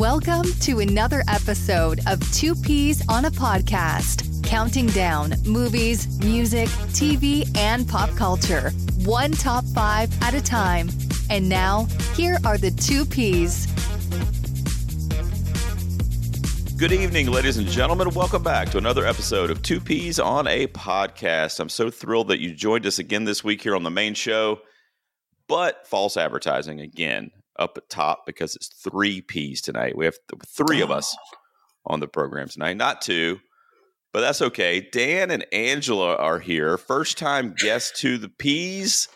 [0.00, 7.46] Welcome to another episode of Two Peas on a Podcast, counting down movies, music, TV,
[7.54, 8.70] and pop culture,
[9.04, 10.88] one top five at a time.
[11.28, 11.84] And now,
[12.14, 13.66] here are the two Peas.
[16.78, 18.08] Good evening, ladies and gentlemen.
[18.14, 21.60] Welcome back to another episode of Two Peas on a Podcast.
[21.60, 24.60] I'm so thrilled that you joined us again this week here on the main show,
[25.46, 29.96] but false advertising again up at top because it's three P's tonight.
[29.96, 31.16] We have th- three of us
[31.86, 33.38] on the program tonight, not two,
[34.12, 34.88] but that's okay.
[34.92, 36.76] Dan and Angela are here.
[36.78, 39.08] First time guests to the P's.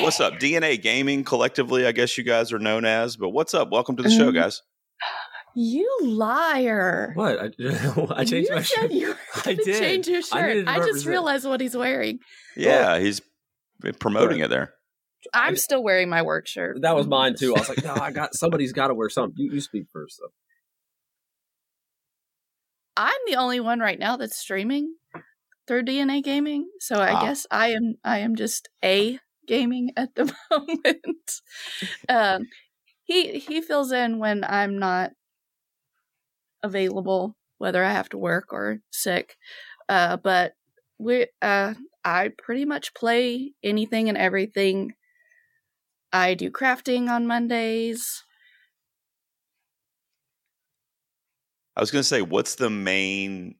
[0.00, 0.34] What's up?
[0.34, 3.70] DNA Gaming collectively, I guess you guys are known as, but what's up?
[3.70, 4.62] Welcome to the show, Um, guys.
[5.56, 7.12] You liar!
[7.14, 7.38] What?
[7.40, 7.44] I,
[8.16, 8.92] I changed you my said shirt.
[8.92, 9.78] you were I going to did.
[9.80, 10.48] change your shirt.
[10.48, 12.18] needed to I, just realized what he's wearing.
[12.56, 13.20] Yeah, he's
[14.00, 14.46] promoting Right.
[14.46, 14.74] it there.
[15.32, 16.82] I'm I- still wearing my work shirt.
[16.82, 17.54] That was mine too.
[17.54, 19.34] I was like, no, I got somebody's got to wear something.
[19.36, 20.32] You, you speak first, though.
[22.96, 24.94] I'm the only one right now that's streaming
[25.66, 27.20] through DNA Gaming, so I Ah.
[27.24, 27.94] guess I am.
[28.04, 31.40] I am just a gaming at the moment.
[32.08, 32.46] um,
[33.04, 35.12] he he fills in when I'm not
[36.62, 39.36] available, whether I have to work or sick.
[39.88, 40.52] Uh, but
[40.98, 44.94] we, uh, I pretty much play anything and everything.
[46.14, 48.22] I do crafting on Mondays.
[51.76, 53.56] I was going to say, what's the main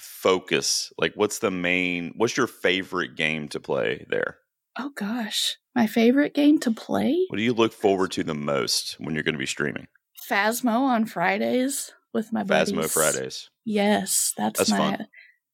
[0.00, 0.92] focus?
[0.98, 4.38] Like, what's the main, what's your favorite game to play there?
[4.76, 8.96] Oh gosh, my favorite game to play: What do you look forward to the most
[8.98, 9.86] when you're going to be streaming?
[10.28, 12.72] Phasmo on Fridays with my buddies.
[12.72, 13.50] Phasmo Fridays.
[13.64, 15.06] Yes, that's, That's my fun.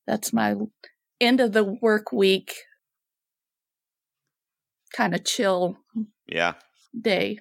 [0.06, 0.56] that's my
[1.20, 2.54] end of the work week
[4.92, 5.76] kind of chill
[6.30, 6.54] Yeah.
[6.98, 7.38] day.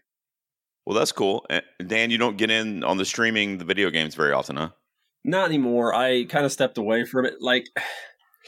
[0.86, 1.46] Well, that's cool.
[1.50, 4.70] Uh, Dan, you don't get in on the streaming the video games very often, huh?
[5.24, 5.94] Not anymore.
[5.94, 7.36] I kind of stepped away from it.
[7.40, 7.68] Like,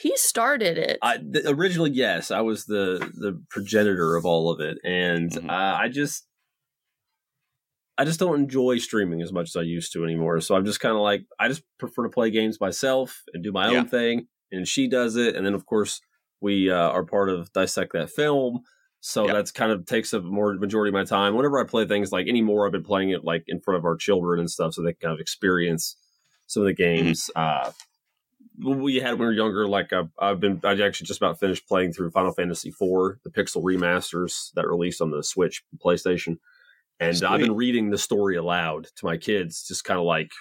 [0.01, 0.97] He started it.
[1.03, 5.50] I th- originally, yes, I was the the progenitor of all of it, and Mhm.
[5.50, 6.25] uh, I just,
[7.97, 10.40] I just don't enjoy streaming as much as I used to anymore.
[10.41, 13.51] So I'm just kind of like, I just prefer to play games myself and do
[13.51, 13.80] my Yeah.
[13.80, 14.28] own thing.
[14.51, 16.01] And she does it, and then of course
[16.40, 18.62] we uh, are part of dissect that film.
[19.01, 19.34] So Yeah.
[19.34, 21.35] that's kind of takes up more majority of my time.
[21.35, 23.97] Whenever I play things like anymore, I've been playing it like in front of our
[23.97, 25.95] children and stuff, so they can kind of experience
[26.45, 27.29] some of the games.
[27.35, 27.72] Uh,
[28.63, 29.67] we had when we were younger.
[29.67, 33.31] Like I've, I've been, I actually just about finished playing through Final Fantasy IV, the
[33.31, 36.38] Pixel remasters that released on the Switch, PlayStation,
[37.00, 40.31] and I've been reading the story aloud to my kids, just kind of like,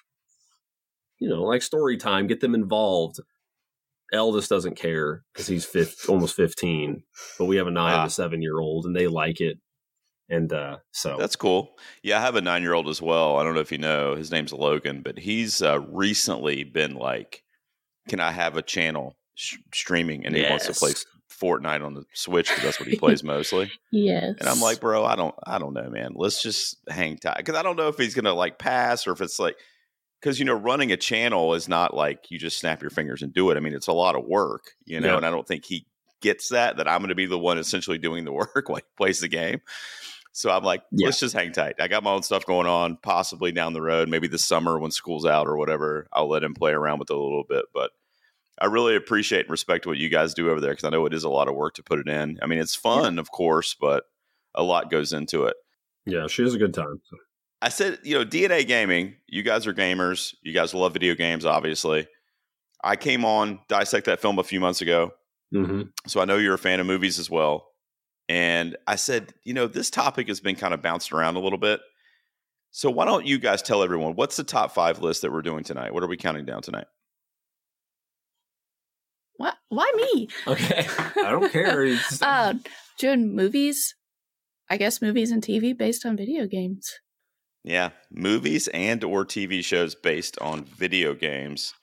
[1.18, 3.20] you know, like story time, get them involved.
[4.12, 7.02] Eldest doesn't care because he's fifth, almost fifteen,
[7.38, 8.00] but we have a nine Ah.
[8.02, 9.58] and a seven year old, and they like it,
[10.28, 11.70] and uh, so That's cool.
[12.02, 13.36] Yeah, I have a nine year old as well.
[13.38, 14.14] I don't know if you know.
[14.16, 17.42] His name's Logan, but he's uh, recently been like,
[18.08, 20.26] Can I have a channel sh- streaming?
[20.26, 20.92] And he wants to play
[21.30, 23.70] Fortnite on the Switch because that's what he plays mostly.
[23.92, 24.34] yes.
[24.40, 26.12] And I'm like, bro, I don't, I don't know, man.
[26.14, 29.20] Let's just hang tight because I don't know if he's gonna like pass or if
[29.20, 29.56] it's like,
[30.20, 33.32] because you know, running a channel is not like you just snap your fingers and
[33.32, 33.56] do it.
[33.56, 35.08] I mean, it's a lot of work, you know.
[35.08, 35.16] Yeah.
[35.16, 35.86] And I don't think he
[36.20, 38.82] gets that that I'm going to be the one essentially doing the work while he
[38.96, 39.60] plays the game.
[40.32, 41.06] So I'm like, Yeah.
[41.06, 41.76] let's just hang tight.
[41.80, 44.90] I got my own stuff going on, possibly down the road, maybe this summer when
[44.92, 46.06] school's out or whatever.
[46.12, 47.90] I'll let him play around with it a little bit, but.
[48.62, 51.14] I really appreciate and respect what you guys do over there because I know it
[51.14, 52.38] is a lot of work to put it in.
[52.42, 54.04] I mean, it's fun, of course, but
[54.54, 55.56] a lot goes into it.
[56.04, 57.00] yeah, she has a good time.
[57.08, 57.16] So.
[57.62, 60.34] I said, you know, DNA Gaming, you guys are gamers.
[60.42, 62.06] You guys love video games, obviously.
[62.82, 65.12] I came on Dissect That Film a few months ago,
[65.52, 67.66] hmm so I know you're a fan of movies as well.
[68.28, 71.58] And I said, you know, this topic has been kind of bounced around a little
[71.58, 71.80] bit.
[72.70, 75.64] So why don't you guys tell everyone what's the top five list that we're doing
[75.64, 75.92] tonight?
[75.92, 76.86] What are we counting down tonight?
[79.36, 79.56] What?
[79.68, 80.28] Why me?
[80.46, 81.84] Okay, I don't care.
[81.84, 82.54] It's just- Uh,
[82.98, 83.94] doing movies.
[84.68, 87.00] I guess movies and TV based on video games.
[87.62, 91.74] Yeah, movies and or TV shows based on video games.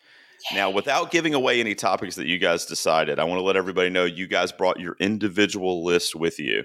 [0.53, 3.89] Now, without giving away any topics that you guys decided, I want to let everybody
[3.89, 6.63] know you guys brought your individual list with you.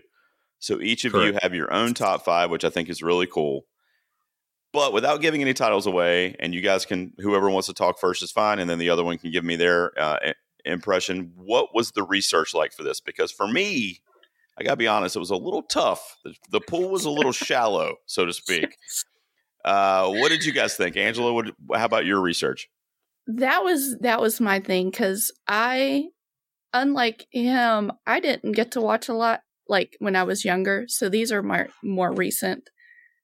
[0.58, 3.66] So each of you have your own top five, which I think is really cool.
[4.72, 8.22] But without giving any titles away, and you guys can, whoever wants to talk first
[8.22, 10.18] is fine, and then the other one can give me their uh,
[10.64, 11.32] impression.
[11.36, 13.00] What was the research like for this?
[13.00, 14.00] Because for me,
[14.58, 16.16] I got to be honest, it was a little tough.
[16.24, 18.76] The, the pool was a little shallow, so to speak.
[19.64, 21.32] Uh, what did you guys think, Angela?
[21.32, 22.68] What, how about your research?
[23.28, 26.06] that was that was my thing because I,
[26.74, 30.86] unlike him, I didn't get to watch a lot like when I was younger.
[30.88, 32.68] So these are my more recent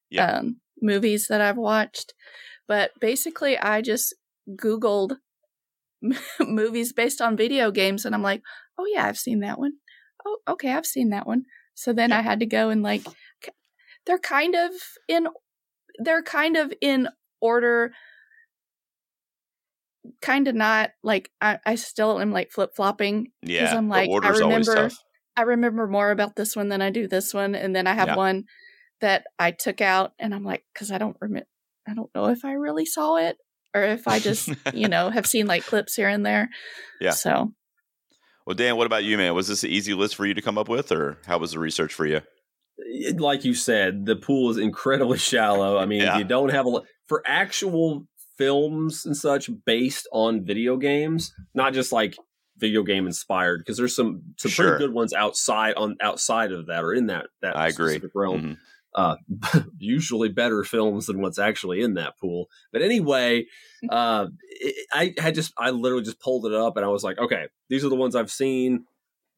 [0.09, 0.39] Yeah.
[0.39, 2.15] um, movies that I've watched,
[2.69, 4.15] but basically I just
[4.49, 5.17] Googled
[6.41, 8.43] movies based on video games and I'm like,
[8.79, 9.73] oh yeah, I've seen that one.
[10.27, 11.45] Oh, okay, I've seen that one.
[11.75, 13.03] So then I had to go and like,
[14.07, 14.73] they're kind of
[15.07, 15.29] in,
[15.99, 17.09] they're kind of in
[17.41, 17.93] order
[20.21, 24.29] kind of not like I, I still am like flip flopping Yeah, I'm like, I
[24.31, 24.91] remember-
[25.37, 28.09] I remember more about this one than I do this one, and then I have
[28.09, 28.17] Yeah.
[28.17, 28.45] one
[29.01, 31.47] that I took out, and I'm like, because I don't remember,
[31.87, 33.37] I don't know if I really saw it
[33.73, 36.49] or if I just you know have seen like clips here and there.
[37.01, 37.11] Yeah.
[37.13, 37.53] So
[38.49, 39.35] Well, Dan, what about you, man?
[39.35, 41.59] Was this an easy list for you to come up with, or how was the
[41.59, 42.23] research for you?
[43.19, 45.77] Like you said, the pool is incredibly shallow.
[45.77, 46.17] I mean, Yeah.
[46.17, 48.07] you don't have a lot for actual
[48.39, 52.17] films and such based on video games, not just like
[52.57, 53.59] video game inspired.
[53.59, 54.71] Because there's some some Sure.
[54.71, 57.91] pretty good ones outside on outside of that or in that that I agree.
[57.97, 58.41] specific realm.
[58.43, 58.57] Mhm.
[58.95, 59.17] Uh,
[59.79, 62.49] usually better films than what's actually in that pool.
[62.73, 63.47] But anyway,
[63.91, 67.19] uh, it, I had just I literally just pulled it up and I was like,
[67.19, 68.85] okay, these are the ones I've seen,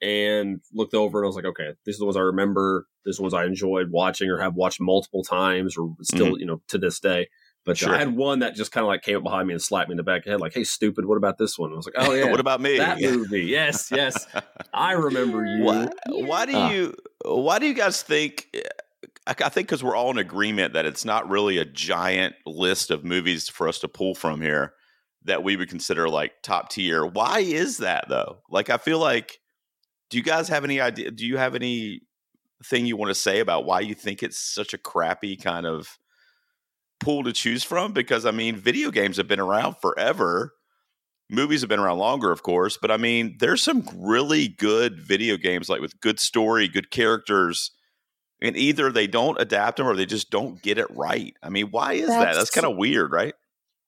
[0.03, 2.87] and looked over and I was like, okay, these are the ones I remember.
[3.05, 6.47] These are the ones I enjoyed watching or have watched multiple times or still you
[6.47, 7.29] know to this day.
[7.67, 7.95] But Sure.
[7.95, 9.93] I had one that just kind of like came up behind me and slapped me
[9.93, 11.05] in the back of the head, like, "Hey, stupid!
[11.05, 12.79] What about this one?" I was like, "Oh yeah, what about me?
[12.79, 13.43] that movie?
[13.43, 14.27] Yes, yes,
[14.73, 16.71] I remember you." Why, why do Ah.
[16.71, 16.95] you
[17.25, 18.49] why do you guys think
[19.27, 23.05] I think because we're all in agreement that it's not really a giant list of
[23.05, 24.75] movies for us to pull from here
[25.25, 27.05] that we would consider like top tier.
[27.05, 28.39] Why is that though?
[28.51, 29.39] Like I feel like
[30.09, 32.01] do you guys have any idea do you have any
[32.65, 35.99] thing you want to say about why you think it's such a crappy kind of
[36.99, 37.93] pool to choose from?
[37.93, 40.55] Because I mean, video games have been around forever.
[41.31, 45.37] Movies have been around longer, of course, but I mean, there's some really good video
[45.37, 47.71] games, like with good story, good characters,
[48.43, 51.35] and either they don't adapt them or they just don't get it right.
[51.43, 52.19] I mean, why is that?
[52.19, 53.35] That's That's- kind of weird, right?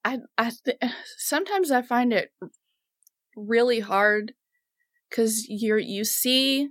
[0.05, 2.29] I I th- eh, sometimes I find it
[3.35, 4.33] really hard
[5.09, 6.69] because you're you see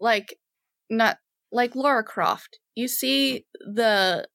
[0.00, 0.36] like
[0.90, 1.18] not
[1.52, 2.58] like Laura Croft.
[2.74, 2.90] You mm.
[2.90, 4.26] see the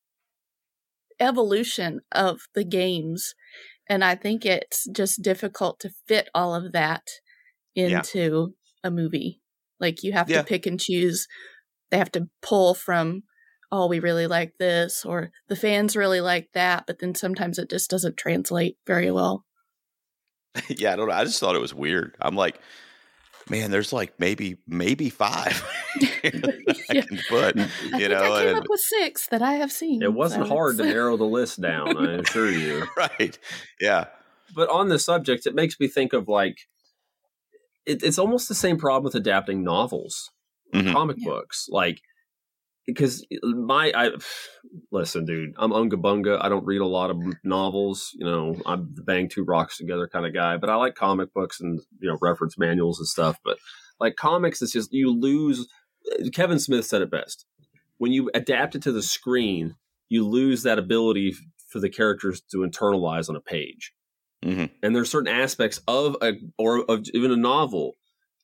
[1.20, 3.34] evolution of the games,
[3.90, 7.04] and I think it's just difficult to fit all of that
[7.76, 7.98] Yeah.
[7.98, 8.54] into
[8.84, 9.42] a movie.
[9.80, 10.40] Like you have Yeah.
[10.40, 11.28] to pick and choose.
[11.92, 13.24] They have to pull from
[13.72, 17.70] oh, we really like this, or the fans really like that, but then sometimes it
[17.70, 19.46] just doesn't translate very well.
[20.70, 21.14] yeah, I don't know.
[21.14, 22.16] I just thought it was weird.
[22.20, 22.60] I'm like,
[23.48, 25.64] man, there's like maybe maybe five
[26.00, 27.02] that I Yeah.
[27.04, 27.56] can put.
[27.58, 27.70] Mm.
[27.94, 30.02] I You think know, I came and- up with six that I have seen.
[30.02, 32.88] It wasn't so hard to narrow the list down, I assure you.
[32.98, 33.38] right?
[33.80, 34.06] Yeah,
[34.56, 36.58] but on the subject, it makes me think of like
[37.86, 40.32] it, it's almost the same problem with adapting novels,
[40.74, 40.92] Mhm.
[40.94, 41.30] comic Yeah.
[41.30, 42.01] books, like
[42.86, 44.12] because my I
[44.92, 46.44] listen, dude, I'm unga bunga.
[46.44, 48.12] I don't read a lot of novels.
[48.13, 51.33] You know, I'm the bang two rocks together kind of guy, but I like comic
[51.33, 53.38] books and you know reference manuals and stuff.
[53.44, 53.57] But
[54.00, 55.68] like comics, it's just you lose.
[56.33, 57.45] Kevin Smith said it best:
[57.98, 59.75] when you adapt it to the screen,
[60.07, 61.36] you lose that ability
[61.68, 63.94] for the characters to internalize on a page
[64.44, 64.71] Mhm.
[64.81, 67.95] and there's certain aspects of a or of even a novel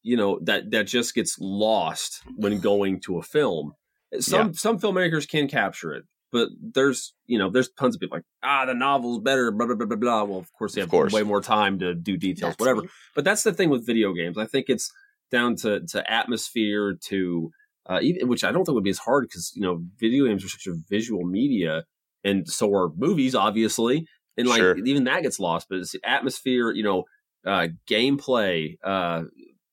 [0.05, 3.73] you know that that just gets lost when going to a film.
[4.19, 8.25] Some some filmmakers can capture it but there's you know there's tons of people like
[8.43, 10.23] ah the novel's better blah blah blah blah blah.
[10.23, 11.13] Well of course they have course.
[11.13, 12.81] way more time to do details That's whatever.
[13.15, 14.37] but that's the thing with video games.
[14.37, 14.91] I think it's
[15.31, 17.51] down to to atmosphere to
[17.89, 20.43] uh, even, which i don't think would be as hard because you know video games
[20.45, 21.83] are such a visual media
[22.23, 24.05] and so are movies obviously
[24.37, 24.77] and like Sure.
[24.85, 27.03] even that gets lost but it's atmosphere you know
[27.45, 29.23] uh gameplay uh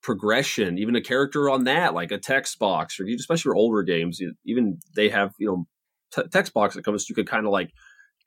[0.03, 4.21] progression even a character on that like a text box or especially for older games
[4.45, 5.65] even they have you know
[6.13, 7.71] t- text box that comes you could kind of like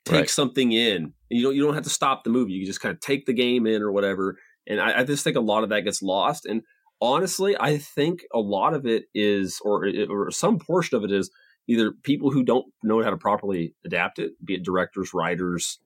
[0.04, 0.30] take Right.
[0.30, 2.80] something in and you don't you don't have to stop the movie you can just
[2.80, 5.64] kind of take the game in or whatever and I, I just think a lot
[5.64, 6.62] of that gets lost and
[7.02, 11.30] honestly i think a lot of it is or or some portion of it is
[11.68, 15.78] either people who don't know how to properly adapt it be it directors writers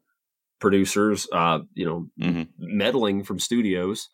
[0.61, 2.49] producers uh you know Mhm.
[2.59, 4.09] meddling from studios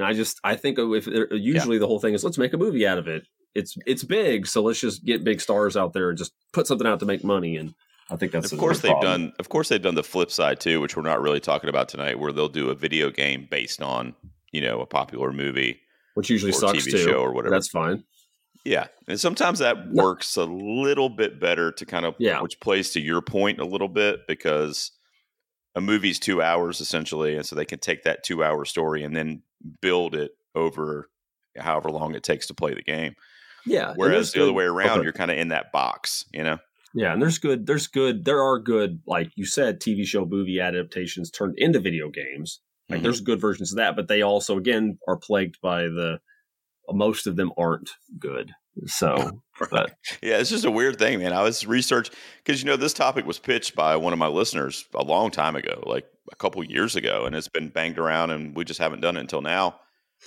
[0.00, 2.86] and i just i think if usually the whole thing is let's make a movie
[2.86, 3.22] out of it
[3.54, 6.86] it's it's big so let's just get big stars out there and just put something
[6.86, 7.74] out to make money and
[8.10, 9.22] i think that's of a course they've problem.
[9.26, 9.32] done.
[9.38, 12.18] Of course they've done the flip side too, which we're not really talking about tonight,
[12.18, 14.14] where they'll do a video game based on
[14.52, 15.78] you know a popular movie.
[16.14, 17.54] which usually or sucks TV too show or whatever.
[17.54, 18.02] that's fine
[18.64, 22.40] Yeah, and sometimes that works a little bit better to kind of Yeah.
[22.42, 24.90] which plays to your point a little bit because
[25.74, 29.14] a movie's two hours essentially, and so they can take that two hour story and
[29.16, 29.42] then
[29.80, 31.10] build it over
[31.58, 33.14] however long it takes to play the game.
[33.66, 35.04] yeah Whereas the other way around, Okay.
[35.04, 36.58] you're kind of in that box, you know.
[36.94, 40.58] Yeah, and there's good, there's good, there are good, like you said, TV show, movie
[40.60, 42.60] adaptations turned into video games.
[42.88, 43.04] Like Mhm.
[43.04, 46.20] there's good versions of that, but they also again are plagued by the
[46.90, 48.52] most of them aren't good.
[48.86, 51.32] So, but Yeah, it's just a weird thing, man.
[51.32, 54.84] I was research because you know this topic was pitched by one of my listeners
[54.94, 58.54] a long time ago, like a couple years ago, and it's been banged around, and
[58.56, 59.80] we just haven't done it until now.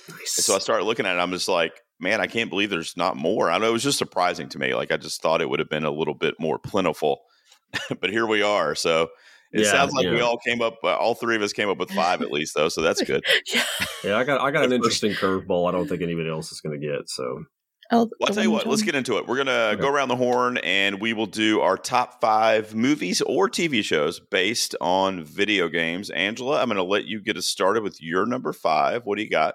[0.08, 1.20] And so I started looking at it.
[1.20, 3.50] I'm just like, man, I can't believe there's not more.
[3.50, 4.74] I know it was just surprising to me.
[4.74, 7.22] Like I just thought it would have been a little bit more plentiful,
[8.00, 8.74] but here we are.
[8.74, 9.08] So
[9.52, 10.78] it Yeah, sounds like we all came up.
[10.82, 12.68] Uh, all three of us came up with five at least, though.
[12.68, 13.24] So that's good.
[13.52, 13.64] yeah,
[14.02, 15.68] yeah, I got I got an interesting curveball.
[15.68, 17.08] I don't think anybody else is going to get.
[17.08, 17.44] So
[17.90, 19.26] Oh, Well, I'll tell you what, let's get into it.
[19.26, 19.80] We're going to Okay.
[19.82, 24.20] go around the horn and we will do our top five movies or TV shows
[24.20, 26.08] based on video games.
[26.10, 29.02] Angela, I'm going to let you get us started with your number five.
[29.04, 29.54] What do you got?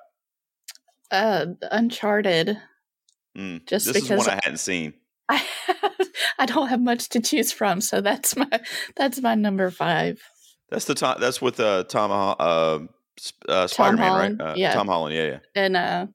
[1.12, 2.58] uh, Uncharted.
[3.38, 4.94] Mm, Just this is because one I hadn't seen.
[5.28, 5.92] I have,
[6.40, 8.50] I don't have much to choose from, so that's my
[8.96, 10.22] that's my number five.
[10.70, 12.80] That's the Tom, that's with uh, Tom Ho- uh,
[13.52, 14.50] uh, Spider Man, Holland, right?
[14.52, 14.74] Uh, yeah.
[14.74, 15.40] Tom Holland, yeah, yeah.
[15.56, 16.08] And uh,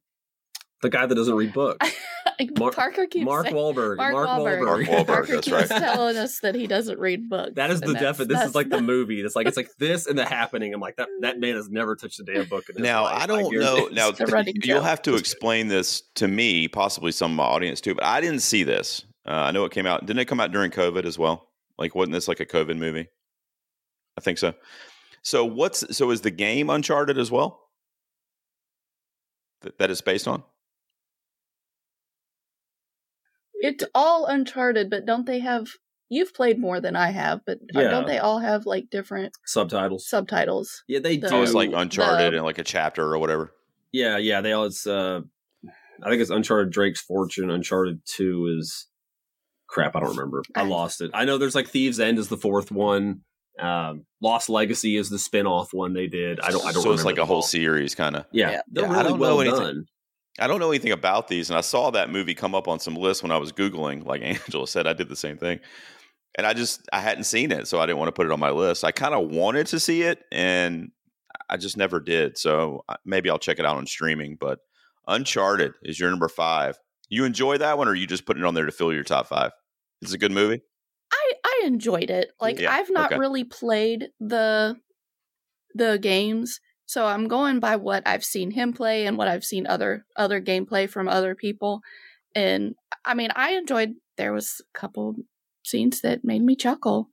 [0.85, 1.91] the guy that doesn't read books,
[2.59, 4.59] Mark- Parker keeps Mark saying, Wahlberg, Mark, Mark Wahlberg.
[4.61, 4.65] Wahlberg.
[4.67, 5.81] Mark Wahlberg, Parker that's keeps right.
[5.81, 7.53] telling us that he doesn't read books.
[7.55, 9.21] That is the that's- defi- This is like the not- movie.
[9.21, 10.73] It's like it's like this and the happening.
[10.75, 11.09] I'm like that.
[11.23, 12.69] That man has never touched a damn book.
[12.69, 13.23] In his Now life.
[13.23, 13.89] I don't hear know.
[13.89, 13.93] this.
[13.95, 14.21] Now It's
[14.67, 14.85] you'll joke.
[14.85, 17.95] have to explain this to me, possibly some of my audience too.
[17.95, 19.05] But I didn't see this.
[19.27, 20.05] Uh, I know it came out.
[20.05, 21.49] Didn't it come out during COVID as well?
[21.79, 23.09] Like, wasn't this like a COVID movie?
[24.19, 24.53] I think so.
[25.23, 27.61] So what's so is the game Uncharted as well?
[29.63, 30.43] That that is based on.
[33.57, 35.69] It's all Uncharted, but don't they have?
[36.11, 37.91] You've played more than I have, but uh, Yeah.
[37.91, 40.07] don't they all have like different subtitles.
[40.09, 40.83] subtitles?
[40.87, 41.35] Yeah, they The- do.
[41.37, 43.53] Oh, it's like Uncharted the- and like a chapter or whatever.
[43.93, 44.41] Yeah, yeah.
[44.41, 44.65] They all.
[44.65, 44.87] It's.
[44.87, 45.21] uh
[46.03, 47.51] I think it's Uncharted Drake's Fortune.
[47.51, 48.89] Uncharted Two is.
[49.67, 50.43] Crap, I don't remember.
[50.55, 51.11] I I- lost it.
[51.15, 53.21] I know there's like Thief's End is the fourth one.
[53.59, 56.41] Um, Lost Legacy is the spin-off one they did.
[56.41, 56.65] I don't.
[56.67, 56.83] I don't.
[56.83, 57.43] so it's like a whole all.
[57.43, 58.27] series, kind of.
[58.33, 58.61] Yeah, Yeah.
[58.69, 59.61] they're Yeah, I really don't know well anything.
[59.61, 59.87] done.
[60.39, 62.97] I don't know anything about these, and I saw that movie come up on some
[62.97, 64.05] lists when I was googling.
[64.05, 65.61] Like Angela said, I did the same thing,
[66.37, 68.41] and I just I hadn't seen it, so I didn't want to put it on
[68.41, 68.85] my list.
[68.85, 70.91] I kind of wanted to see it, and
[71.49, 72.37] I just never did.
[72.39, 74.37] So uh, maybe I'll check it out on streaming.
[74.39, 74.59] But
[75.07, 76.79] Uncharted is your number five.
[77.09, 79.27] You enjoy that one, or you just putting it on there to fill your top
[79.29, 79.53] five?
[80.03, 80.63] It's a good movie.
[81.13, 82.33] I I enjoyed it.
[82.41, 83.19] Like Yeah, I've not okay.
[83.19, 84.77] really played the
[85.75, 89.67] the games, so I'm going by what I've seen him play and what I've seen
[89.67, 91.81] other other gameplay from other people.
[92.35, 92.75] And
[93.05, 93.95] I mean, I enjoyed.
[94.17, 95.17] There was a couple
[95.65, 97.11] scenes that made me chuckle.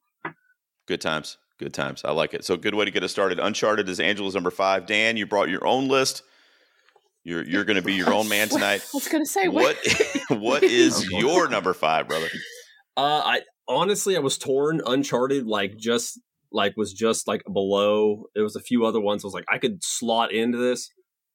[0.87, 1.37] Good times.
[1.57, 2.01] Good times.
[2.03, 2.43] I like it.
[2.43, 3.39] So good way to get us started.
[3.39, 4.87] Uncharted is Angela's number five.
[4.87, 6.23] Dan, you brought your own list.
[7.23, 8.81] You're you're going to be your own man tonight.
[8.81, 9.77] I was gonna say what
[10.29, 12.27] what is your number five, brother?
[12.97, 14.81] Uh, I honestly I was torn.
[14.85, 16.19] Uncharted, like just
[16.51, 18.25] like was just like below.
[18.35, 19.23] There was a few other ones.
[19.23, 20.89] I was like I could slot into this,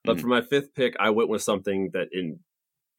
[0.05, 0.21] but Mhm.
[0.21, 2.41] for my fifth pick, I went with something that in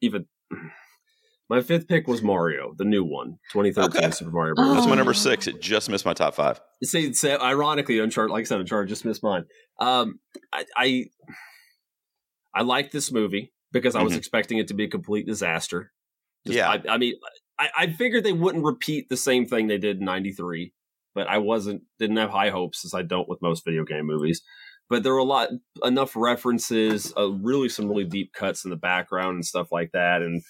[0.02, 0.26] even
[1.50, 4.12] my fifth pick was Mario, the new one, 2013 Okay.
[4.12, 4.64] Super Mario Oh.
[4.64, 4.76] Bros.
[4.76, 5.14] That's my number Oh.
[5.14, 5.48] six.
[5.48, 6.60] It just missed my top five.
[6.84, 9.46] See, say, ironically, Uncharted, like I said, Uncharted just missed mine.
[9.80, 10.20] Um,
[10.52, 11.06] I, I,
[12.54, 14.18] I like this movie because I was Mhm.
[14.18, 15.94] expecting it to be a complete disaster.
[16.46, 16.70] Yeah.
[16.70, 17.14] I, I mean,
[17.60, 20.74] I, I figured they wouldn't repeat the same thing they did in '93,
[21.18, 24.44] but I wasn't didn't have high hopes as I don't with most video game movies.
[24.88, 25.50] But there were a lot
[25.84, 30.22] enough references, uh, really some really deep cuts in the background and stuff like that,
[30.22, 30.42] and.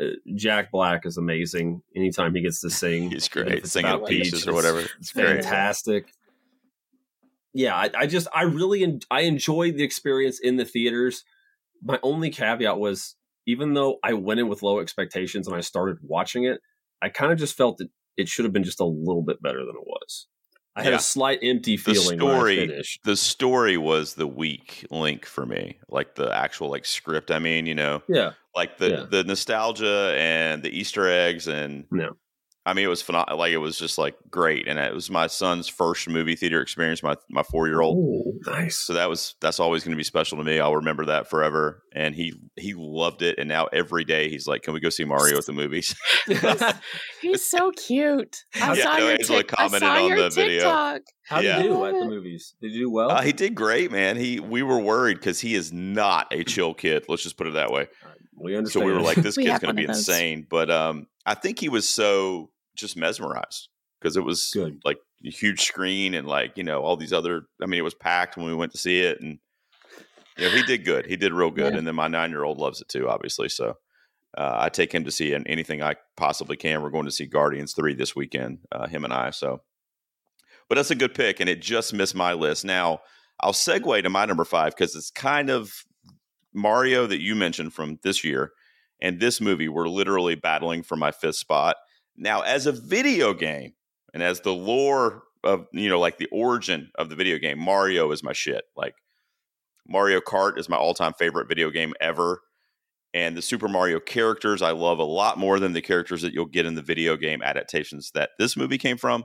[0.00, 1.80] Uh, Jack Black is amazing.
[1.94, 3.64] Anytime he gets to sing, He's great.
[3.64, 4.80] Singing about Peaches or whatever.
[4.98, 5.44] It's great.
[5.44, 6.12] fantastic.
[7.52, 11.22] Yeah, I, I just I really en- I enjoyed the experience in the theaters.
[11.80, 13.14] My only caveat was
[13.46, 16.60] even though I went in with low expectations and I started watching it,
[17.00, 19.58] I kind of just felt that it should have been just a little bit better
[19.60, 20.26] than it was.
[20.76, 20.96] I had Yeah.
[20.98, 23.00] a slight empty The feeling when I story, finished.
[23.04, 25.78] the story was the weak link for me.
[25.88, 27.30] Like the actual like script.
[27.30, 29.06] I mean, you know, Yeah, like the Yeah.
[29.08, 32.08] the nostalgia and the Easter eggs and Yeah.
[32.66, 33.38] I mean, it was phenomenal.
[33.38, 37.02] Like it was just like great, and it was my son's first movie theater experience.
[37.02, 37.98] My my four year old.
[38.46, 38.78] Nice.
[38.78, 40.58] So that was that's always going to be special to me.
[40.60, 41.82] I'll remember that forever.
[41.94, 43.38] And he he loved it.
[43.38, 45.94] And now every day he's like, "Can we go see Mario at the movies?"
[47.20, 48.36] He's so cute.
[48.60, 50.62] I Yeah, saw no, your, Angela tic- I saw on your the video.
[50.62, 51.00] TikTok.
[51.26, 52.54] How did you do at the movies?
[52.60, 53.10] Did you do well?
[53.10, 54.16] Uh, he did great, man.
[54.16, 57.04] He we were worried because he is not a chill kid.
[57.08, 57.88] Let's just put it that way.
[58.36, 58.82] we understand.
[58.82, 60.46] So we were like, this We kid's going to be insane.
[60.48, 63.68] But um, I think he was so just mesmerized
[64.00, 64.80] because it was good.
[64.84, 67.42] like a huge screen and like you know all these other.
[67.62, 69.38] I mean, it was packed when we went to see it, and
[70.36, 71.06] you know he did good.
[71.06, 71.72] He did real good.
[71.72, 71.78] Yeah.
[71.78, 73.48] And then my nine year old loves it too, obviously.
[73.48, 73.74] So
[74.36, 76.82] uh, I take him to see an- anything I possibly can.
[76.82, 79.30] We're going to see Guardians three this weekend, uh, him and I.
[79.30, 79.62] So,
[80.68, 82.64] but that's a good pick, and it just missed my list.
[82.64, 83.00] Now
[83.40, 85.72] I'll segue to my number five because it's kind of
[86.52, 88.52] Mario that you mentioned from this year,
[89.00, 91.76] and this movie were literally battling for my fifth spot.
[92.16, 93.72] Now, as a video game,
[94.12, 98.10] and as the lore of you know, like the origin of the video game, Mario
[98.12, 98.64] is my shit.
[98.76, 98.94] Like
[99.86, 102.40] Mario Kart is my all-time favorite video game ever.
[103.12, 106.46] And the Super Mario characters I love a lot more than the characters that you'll
[106.46, 109.24] get in the video game adaptations that this movie came from.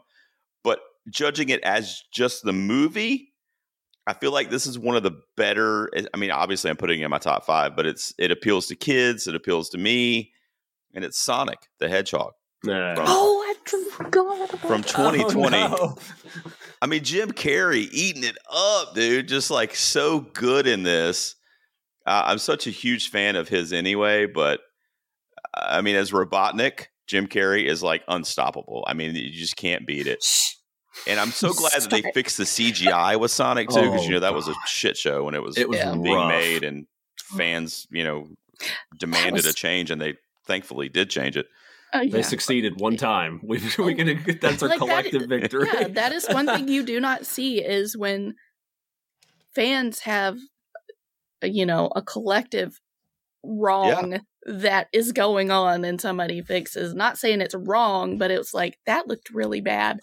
[0.63, 0.79] But
[1.09, 3.33] judging it as just the movie,
[4.05, 5.89] I feel like this is one of the better.
[5.95, 8.67] Eh, I mean, obviously, I'm putting it in my top five, but it's it appeals
[8.67, 10.33] to kids, it appeals to me,
[10.93, 12.95] and it's Sonic the Hedgehog Nah.
[12.95, 15.57] From- Oh, I forgot from 2020.
[15.57, 15.97] Oh, no.
[16.81, 19.27] I mean, Jim Carrey eating it up, dude.
[19.27, 21.35] Just like so good in this.
[22.05, 24.61] Uh, I'm such a huge fan of his anyway, but
[25.53, 28.83] I mean, as Robotnik, Jim Carrey is like unstoppable.
[28.87, 30.23] I mean, you just can't beat it.
[31.07, 34.11] And I'm so glad that they fixed the CGI with Sonic too, because Oh, you
[34.11, 35.93] know that was a shit show when it was, It was Yeah.
[35.95, 36.29] being rough.
[36.29, 36.87] made, and
[37.37, 38.27] fans, you know,
[38.97, 40.15] demanded a change, and they
[40.47, 41.45] thankfully did change it.
[41.93, 43.39] Oh, They succeeded one time.
[43.43, 45.67] We we can that's our Like, collective is- victory.
[45.73, 48.35] Yeah, that is one thing you do not see is when
[49.55, 50.37] fans have,
[51.43, 52.79] uh, you know, a collective
[53.43, 56.93] wrong that is going on and somebody fixes.
[56.93, 59.99] Not saying it's wrong, but it's like that looked really bad.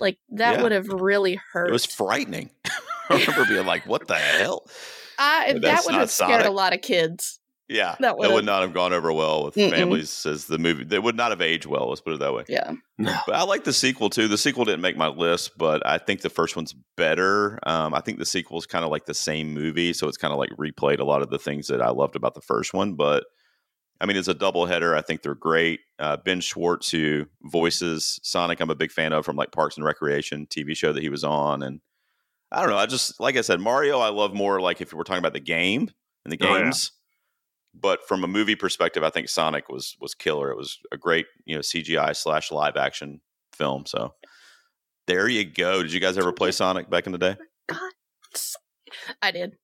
[0.00, 0.62] Like that Yeah.
[0.62, 1.68] would have really hurt.
[1.68, 2.50] It was frightening.
[3.10, 4.66] I remember being like, "What the hell?"
[5.18, 6.46] I, that that's would have scared Sonic.
[6.46, 7.37] a lot of kids.
[7.68, 9.70] Yeah, That that would, not have gone over well with Mm-mm.
[9.70, 10.84] families as the movie.
[10.84, 11.90] They would not have aged well.
[11.90, 12.44] Let's put it that way.
[12.48, 12.72] Yeah.
[12.98, 14.26] But I like the sequel too.
[14.26, 17.58] The sequel didn't make my list, but I think the first one's better.
[17.64, 20.32] Um, I think the sequel is kind of like the same movie, so it's kind
[20.32, 22.94] of like replayed a lot of the things that I loved about the first one.
[22.94, 23.24] But
[24.00, 24.96] I mean, it's a double header.
[24.96, 25.80] I think they're great.
[25.98, 29.84] Uh, ben Schwartz, who voices Sonic, I'm a big fan of from like Parks and
[29.84, 31.80] Recreation TV show that he was on, and
[32.50, 32.78] I don't know.
[32.78, 33.98] I just like I said, Mario.
[33.98, 35.90] I love more like if we're talking about the game
[36.24, 36.72] and the Oh, yeah.
[37.72, 37.80] Games.
[37.80, 40.50] But from a movie perspective, I think Sonic was was killer.
[40.50, 43.20] It was a great you know CGI slash live action
[43.54, 43.86] film.
[43.86, 44.14] So
[45.06, 45.82] there you go.
[45.82, 47.36] Did you guys ever play Sonic back in the day?
[47.68, 47.92] God.
[49.22, 49.56] I did.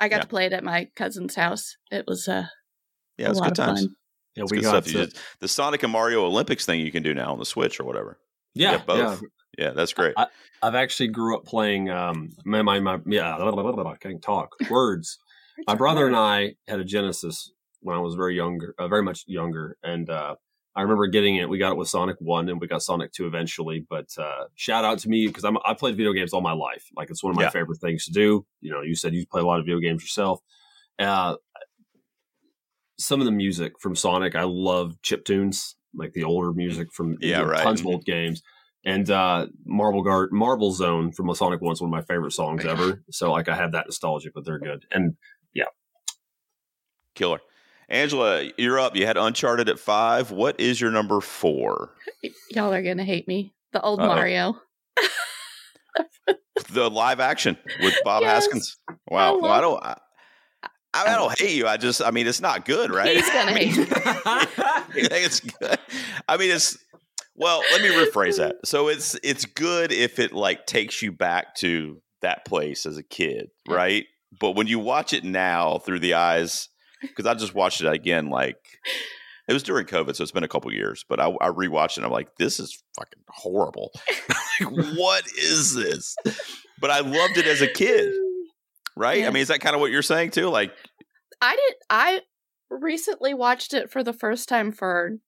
[0.00, 0.22] I got Yeah.
[0.22, 1.76] to play it at my cousin's house.
[1.90, 2.46] It was uh,
[3.16, 3.80] Yeah, a it's lot good of times.
[3.82, 3.96] fun.
[4.36, 4.92] Yeah, It's we good got stuff.
[4.92, 7.78] To, just- the Sonic and Mario Olympics thing you can do now on the Switch
[7.78, 8.18] or whatever.
[8.54, 9.22] yeah, yeah, both.
[9.56, 10.14] Yeah, that's great.
[10.16, 10.26] I-
[10.62, 11.90] I've actually grew up playing.
[11.90, 15.18] Um, my my, my yeah, I can't talk words.
[15.66, 19.24] My brother and I had a Genesis when I was very younger, uh, very much
[19.26, 20.34] younger, and uh,
[20.76, 21.48] I remember getting it.
[21.48, 23.84] We got it with Sonic One, and we got Sonic Two eventually.
[23.88, 26.86] But uh, shout out to me because I'm I played video games all my life.
[26.96, 27.50] Like it's one of my Yeah.
[27.50, 28.46] favorite things to do.
[28.60, 30.40] You know, you said you play a lot of video games yourself.
[30.98, 31.36] Uh,
[32.98, 37.16] some of the music from Sonic, I love chip tunes, like the older music from
[37.20, 37.62] Yeah, you know, right.
[37.62, 38.42] tons of old games.
[38.86, 42.64] And uh, Marble Guard, Marble Zone from a Sonic One's one of my favorite songs
[42.66, 43.02] ever.
[43.10, 44.84] So like I have that nostalgia, but they're good.
[44.92, 45.16] And
[47.14, 47.40] Killer.
[47.88, 48.96] Angela, you're up.
[48.96, 50.30] You had Uncharted at five.
[50.30, 51.90] What is your number four?
[52.50, 53.52] Y'all are gonna hate me.
[53.72, 54.06] The old Uh-oh.
[54.08, 54.56] Mario.
[56.70, 58.44] The live action with Bob Yes.
[58.44, 58.76] Hoskins.
[59.08, 59.34] Wow.
[59.36, 59.84] I Well, I don't.
[59.84, 59.96] I,
[60.94, 61.66] I don't hate you.
[61.66, 62.00] I just.
[62.02, 63.14] I mean, it's not good, right?
[63.16, 63.82] He's gonna hate me.
[63.82, 63.84] you
[65.08, 65.78] think it's good?
[66.28, 66.78] I mean, it's
[67.36, 67.62] well.
[67.72, 68.56] Let me rephrase that.
[68.64, 73.02] So it's it's good if it like takes you back to that place as a
[73.04, 74.06] kid, right?
[74.40, 76.68] But when you watch it now through the eyes,
[77.08, 78.58] because I just watched it again, like
[79.48, 81.04] it was during COVID, so it's been a couple years.
[81.08, 81.96] But I, I rewatched it.
[81.98, 83.92] and I'm like, this is fucking horrible.
[84.60, 86.16] like, what is this?
[86.80, 88.12] But I loved it as a kid,
[88.96, 89.24] right?
[89.24, 90.48] I mean, is that kind of what you're saying too?
[90.48, 90.72] Like,
[91.40, 91.74] I did.
[91.90, 92.20] I
[92.70, 95.18] recently watched it for the first time for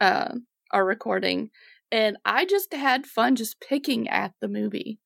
[0.00, 0.34] uh,
[0.72, 1.50] our recording,
[1.92, 4.98] and I just had fun just picking at the movie.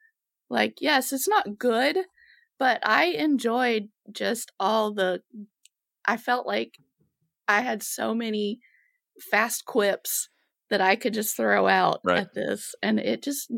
[0.49, 1.99] Like, yes, it's not good,
[2.59, 5.21] but I enjoyed just all the.
[6.07, 6.75] I felt like
[7.49, 8.61] I had so many
[9.31, 10.29] fast quips
[10.71, 12.19] that I could just throw out Right.
[12.21, 13.53] at this, and it just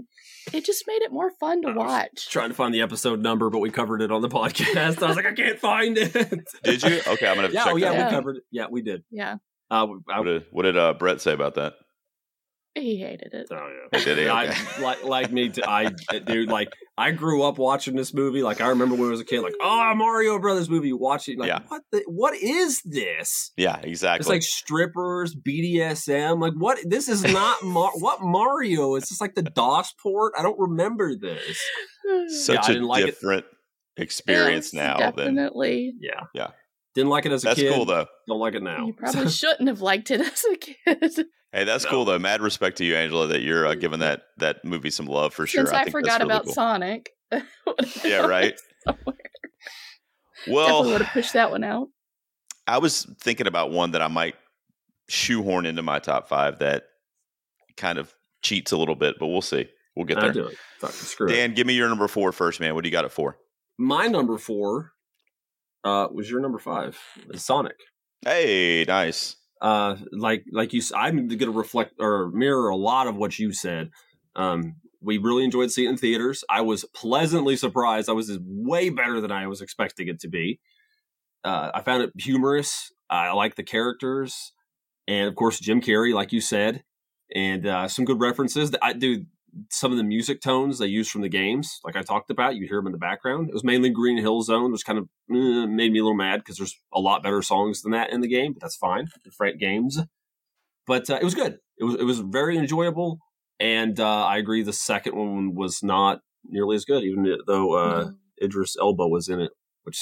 [0.53, 2.29] it just made it more fun to I was watch.
[2.31, 5.03] trying to find the episode number, but we covered it on the podcast.
[5.03, 6.13] I was like, I can't find it.
[6.65, 7.01] did you?
[7.07, 7.99] Okay, I'm gonna have to yeah, check oh, yeah, that.
[7.99, 8.03] out.
[8.07, 8.11] out.
[8.11, 8.43] we covered it.
[8.51, 9.05] Yeah, we did.
[9.11, 9.37] Yeah,
[9.71, 11.75] Uh, I, What did, what did uh, Brett say about that?
[12.81, 13.49] He hated it.
[13.51, 14.29] Oh yeah, Did he?
[14.29, 15.63] I, like like me too.
[15.67, 15.91] I
[16.27, 18.43] dude, like I grew up watching this movie.
[18.43, 21.49] Like I remember when I was a kid, like oh Mario Brothers movie, watching like
[21.49, 21.61] Yeah.
[21.69, 23.53] what the what is this?
[23.57, 24.21] Yeah, exactly.
[24.21, 26.41] It's like strippers, BDSM.
[26.41, 26.79] Like what?
[26.85, 28.95] This is not Mar- what Mario.
[28.97, 30.35] It's just like the DOS port.
[30.39, 31.61] I don't remember this.
[32.45, 33.07] such Yeah, I a didn't like it.
[33.07, 33.47] different
[33.97, 35.95] experience Yes, now than definitely.
[36.01, 36.21] Yeah.
[36.35, 36.49] Yeah,
[36.97, 37.67] Didn't like it as a That's kid.
[37.67, 38.07] That's cool though.
[38.27, 38.87] Don't like it now.
[38.87, 41.27] You probably shouldn't have liked it as a kid.
[41.53, 41.91] Hey, that's No.
[41.91, 42.19] cool though.
[42.19, 45.47] Mad respect to you, Angela, that you're uh, giving that that movie some love for
[45.47, 45.67] sure.
[45.67, 46.55] Since I, think forgot really about cool.
[46.55, 47.11] Sonic.
[48.05, 48.59] Yeah, right.
[48.85, 49.17] Somewhere.
[50.47, 51.89] Definitely Well, would have pushed that one out.
[52.67, 54.35] I was thinking about one that I might
[55.09, 56.85] shoehorn into my top five that
[57.77, 59.69] kind of cheats a little bit, but we'll see.
[59.95, 60.33] We'll get I there.
[60.33, 60.57] do it.
[60.81, 61.33] Fuck, screw it.
[61.33, 62.75] Dan, give me your number four first, man.
[62.75, 63.37] What do you got it for?
[63.79, 64.93] My number four
[65.87, 66.99] uh, was your number five,
[67.35, 67.77] Sonic.
[68.25, 69.37] Hey, nice.
[69.61, 73.91] uh like like you I'm gonna reflect or mirror a lot of what you said.
[74.35, 76.43] Um we really enjoyed seeing it in theaters.
[76.51, 78.09] I was pleasantly surprised.
[78.09, 80.59] I was way better than i was expecting it to be.
[81.45, 82.93] Uh i found it humorous.
[83.09, 84.53] I like the characters.
[85.07, 86.83] And of course jim carrey like you said.
[87.35, 88.75] And uh some good references.
[88.83, 89.25] I do
[89.71, 92.67] some of the music tones they use from the games like i talked about you
[92.67, 93.49] hear them in the background.
[93.49, 96.39] It was mainly green hill zone which kind of eh, made me a little mad
[96.41, 99.59] because there's a lot better songs than that in the game but that's fine different
[99.59, 99.99] games.
[100.87, 101.59] But uh, it was good.
[101.79, 103.19] It was it was very enjoyable
[103.59, 108.05] and uh, i agree the second one was not nearly as good even though uh,
[108.05, 108.15] No.
[108.43, 109.53] idris elba was in it
[109.85, 109.99] which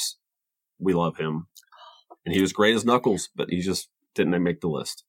[0.78, 1.46] we love him.
[2.26, 5.04] And he was great as knuckles but he just didn't make the list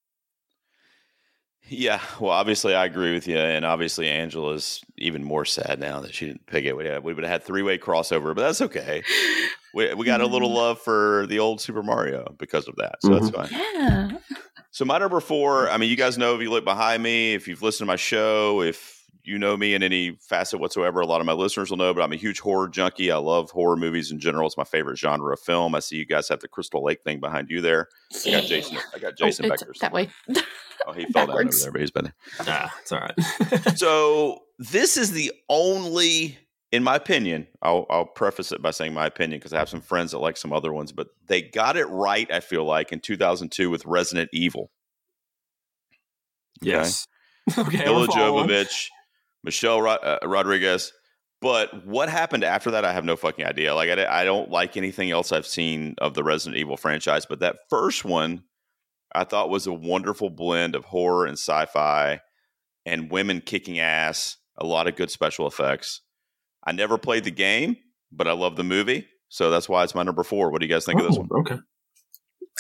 [1.68, 6.14] Yeah, well, obviously I agree with you, and obviously Angela's even more sad now that
[6.14, 6.78] she didn't pick it.
[6.78, 9.02] We, we would have had three way crossover, but that's okay.
[9.74, 10.56] We, we got a little Mm.
[10.56, 13.50] love for the old Super Mario because of that, so that's fine.
[13.52, 14.12] Yeah.
[14.72, 17.48] So my number four, I mean, you guys know if you look behind me, if
[17.48, 18.95] you've listened to my show, if
[19.26, 22.02] you know me in any facet whatsoever, a lot of my listeners will know, but
[22.02, 23.12] I'm a huge horror junkie.
[23.12, 24.48] I love horror movies in general.
[24.48, 25.76] It's my favorite genre of film.
[25.76, 27.90] I see you guys have the Crystal Lake thing behind you there.
[28.26, 28.78] I got Jason.
[28.94, 29.74] I got Jason oh, back there.
[29.82, 30.10] that way.
[30.88, 31.64] Oh, he fell down over backwards.
[31.64, 32.14] there, but he's been there.
[32.42, 36.38] ah it's all right So this is the only,
[36.72, 39.82] in my opinion, I'll, I'll preface it by saying my opinion because I have some
[39.82, 42.32] friends that like some other ones, but they got it right.
[42.32, 44.70] I feel like in 2002 with Resident Evil.
[46.62, 46.72] Okay?
[46.72, 47.08] yes
[47.58, 48.08] okay Milla.
[48.08, 48.88] Jovovich,
[49.46, 50.92] Michelle Ro- uh, Rodriguez.
[51.42, 53.76] But what happened after that, I have no fucking idea.
[53.76, 57.26] Like, I, I don't like anything else I've seen of the Resident Evil franchise.
[57.26, 58.44] But that first one,
[59.14, 62.22] I thought was a wonderful blend of horror and sci fi
[62.86, 66.02] and women kicking ass, a lot of good special effects.
[66.66, 67.78] I never played the game,
[68.12, 69.08] but I love the movie.
[69.30, 70.52] So that's why it's my number four.
[70.52, 71.30] What do you guys think of this one?
[71.40, 71.58] okay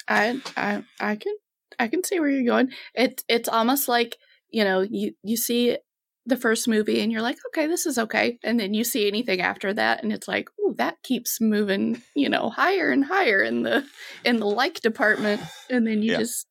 [0.07, 1.35] I I I can
[1.79, 2.69] I can see where you're going.
[2.93, 4.17] It it's almost like
[4.49, 5.77] you know you you see
[6.27, 9.41] the first movie and you're like okay this is okay and then you see anything
[9.41, 13.61] after that and it's like oh that keeps moving you know higher and higher in
[13.63, 13.85] the
[14.23, 16.19] in the like department and then you Yeah.
[16.19, 16.47] just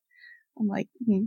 [0.59, 1.25] I'm like hmm.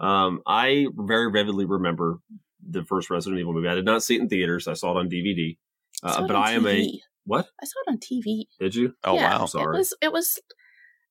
[0.00, 2.20] Um, I very vividly remember
[2.64, 3.66] the first Resident Evil movie.
[3.68, 4.68] I did not see it in theaters.
[4.68, 5.56] I saw it on DVD.
[6.04, 7.48] I Uh, it but I am a what?
[7.60, 8.44] I saw it on TV.
[8.60, 8.94] Did you?
[9.02, 9.46] Oh, yeah, wow.
[9.46, 9.74] sorry.
[9.74, 10.38] It was it was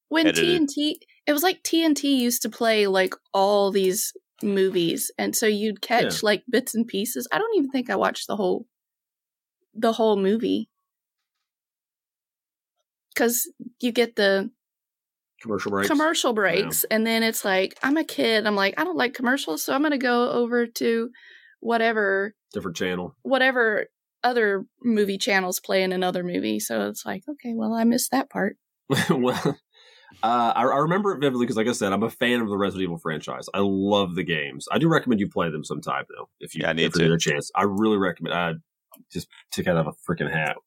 [0.07, 0.61] when Edited.
[0.69, 0.93] TNT
[1.25, 6.21] it was like TNT used to play like all these movies and so you'd catch
[6.23, 7.27] like bits and pieces.
[7.31, 8.65] I don't even think I watched the whole
[9.73, 10.69] the whole movie.
[13.15, 14.51] Cuz you get the
[15.41, 15.87] Commercial breaks.
[15.87, 18.47] commercial breaks and then it's like I'm a kid.
[18.47, 21.09] I'm like I don't like commercials so I'm to go over to
[21.59, 23.15] whatever Different channel.
[23.21, 23.87] whatever
[24.23, 26.59] other movie channels play in another movie.
[26.59, 28.57] So it's like, okay, well I missed that part.
[29.09, 29.57] well,
[30.23, 32.57] uh, I, I remember it vividly because, like I said, I'm a fan of the
[32.57, 33.47] Resident Evil franchise.
[33.53, 34.67] I love the games.
[34.71, 36.99] I do recommend you play them sometime, though, if you Yeah, need to.
[36.99, 37.51] get a chance.
[37.55, 38.33] I really recommend.
[38.35, 38.53] I
[39.11, 40.57] just take out of a freaking hat.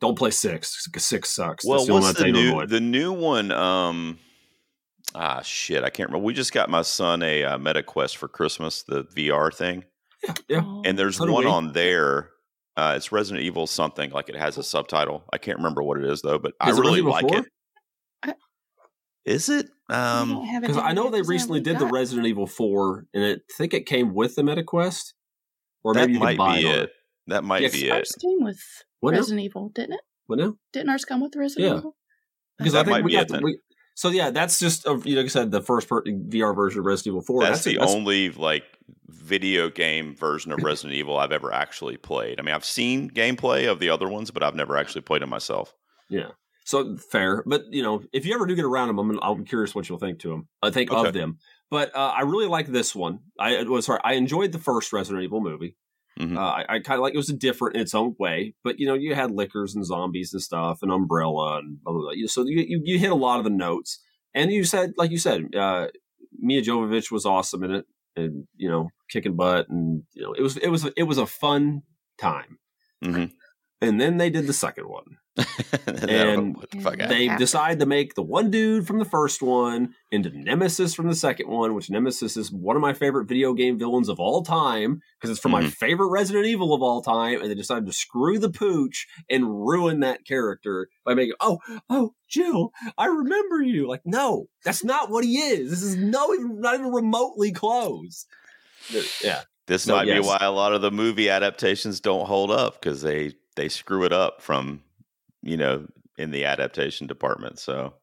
[0.00, 0.86] Don't play six.
[0.96, 1.64] Six sucks.
[1.64, 3.50] Well, That's the what's one I the tell you to new the new one?
[3.52, 4.18] Um,
[5.14, 6.24] ah, shit, I can't remember.
[6.26, 9.84] We just got my son a uh, MetaQuest for Christmas, the VR thing,
[10.48, 10.62] Yeah.
[10.64, 10.82] Oh.
[10.84, 12.30] and there's So one on there.
[12.76, 15.22] Uh, it's Resident Evil something like it has a subtitle.
[15.32, 17.38] I can't remember what it is though, but I Is it really like 4?
[17.38, 17.44] it.
[19.24, 19.70] Is it?
[19.88, 21.78] I Um, don't have it Because I down know here they 'cause I recently did
[21.78, 25.12] the Resident Evil 4, and I think it came with the MetaQuest.
[25.82, 26.72] Or that maybe you might buy be it.
[26.72, 26.92] on it.
[27.26, 28.08] That might Yes, be it.
[28.20, 28.60] Came with
[29.00, 29.18] What now?
[29.18, 30.00] Resident Evil, didn't it?
[30.26, 30.56] What now?
[30.72, 31.78] Didn't ours come with Resident Yeah.
[31.78, 31.96] Evil?
[32.58, 33.58] Because That I think might we be got it the, we,
[33.94, 36.80] so yeah, that's just a, you know, like I said, the first per, VR version
[36.80, 37.42] of Resident Evil 4.
[37.42, 38.64] That's, the that's, only like
[39.08, 42.38] video game version of Resident Evil I've ever actually played.
[42.40, 45.26] I mean, I've seen gameplay of the other ones, but I've never actually played it
[45.26, 45.74] myself.
[46.08, 46.30] Yeah.
[46.66, 49.74] So fair, but you know, if you ever do get around them, I'm, I'm curious
[49.74, 50.48] what you'll think to them.
[50.62, 51.08] I think Okay.
[51.08, 51.38] of them,
[51.70, 53.20] but uh, I really like this one.
[53.38, 55.76] I was sorry, I enjoyed the first Resident Evil movie.
[56.18, 56.36] Mhm.
[56.38, 58.86] Uh, I, I kind of like it was different in its own way, but you
[58.86, 62.02] know, you had Lickers and zombies and stuff, and Umbrella and blah blah.
[62.14, 62.26] blah.
[62.28, 64.00] So you, you you hit a lot of the notes,
[64.32, 65.88] and you said, like you said, uh,
[66.38, 67.84] Mia Jovovich was awesome in it,
[68.16, 71.26] and you know, kicking butt, and you know, it was it was it was a
[71.26, 71.82] fun
[72.16, 72.58] time.
[73.04, 73.32] Mhm.
[73.88, 75.18] And then they did the second one.
[75.36, 77.02] and then I don't know And what the fuck Yeah.
[77.04, 77.10] happened.
[77.20, 77.38] They happened?
[77.40, 81.48] decide to make the one dude from the first one into Nemesis from the second
[81.48, 85.30] one, which Nemesis is one of my favorite video game villains of all time because
[85.30, 85.72] it's from my Mhm.
[85.72, 87.40] favorite Resident Evil of all time.
[87.40, 91.58] And they decided to screw the pooch and ruin that character by making, oh,
[91.90, 93.88] oh, Jill, I remember you.
[93.88, 95.70] Like, no, that's not what he is.
[95.70, 98.26] This is no, not even remotely close.
[99.22, 99.42] Yeah.
[99.66, 100.20] This So, might yes.
[100.22, 104.04] be why a lot of the movie adaptations don't hold up because they they screw
[104.04, 104.82] it up from
[105.42, 105.86] you know
[106.18, 107.58] in the adaptation department.
[107.58, 107.94] So,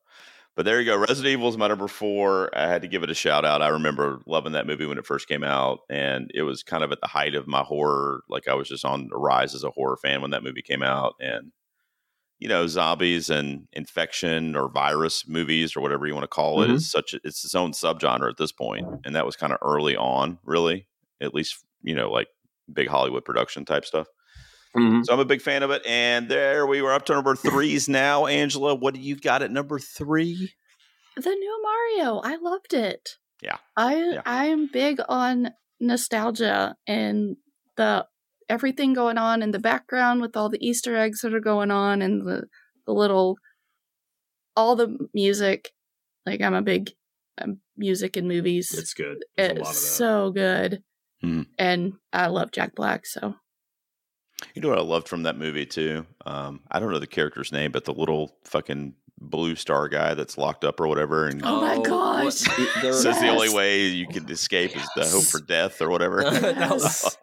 [0.56, 0.98] but there you go.
[0.98, 2.50] Resident Evil is my number four.
[2.58, 3.62] I had to give it a shout out.
[3.62, 6.92] I remember loving that movie when it first came out, and it was kind of
[6.92, 8.22] at the height of my horror.
[8.30, 10.84] Like I was just on the rise as a horror fan when that movie came
[10.84, 11.52] out, and
[12.40, 16.70] you know, zombies and infection or virus movies or whatever you want to call it
[16.70, 16.74] Mhm.
[16.74, 19.60] is such a, it's its own subgenre at this point, and that was kind of
[19.62, 20.88] early on, really
[21.22, 22.28] at least you know like
[22.74, 24.08] big hollywood production type stuff
[24.76, 25.06] Mhm.
[25.06, 27.90] so i'm a big fan of it and there we were up to number threes
[27.90, 30.54] now angela what do you got at number three
[31.18, 33.18] The new Mario, I loved it.
[33.44, 33.58] Yeah.
[33.76, 34.22] I Yeah.
[34.26, 37.36] I am big on nostalgia and
[37.76, 38.08] the
[38.48, 42.02] everything going on in the background with all the Easter eggs that are going on
[42.02, 42.48] and the
[42.88, 43.38] the little
[44.56, 45.72] all the music.
[46.26, 46.92] Like I'm a big
[47.42, 48.74] um, music and movies.
[48.78, 49.18] It's good.
[49.36, 50.84] There's a lot of It's so good.
[51.24, 51.48] Mhm.
[51.58, 53.36] And I love Jack Black, so
[54.54, 56.06] you know what i loved from that movie too?
[56.26, 60.36] Um, i don't know the character's name but the little fucking blue star guy that's
[60.36, 62.24] locked up or whatever and Oh my gosh.
[62.48, 65.90] what- it- says the only way you can escape is the hope for death or
[65.90, 67.16] whatever Yes.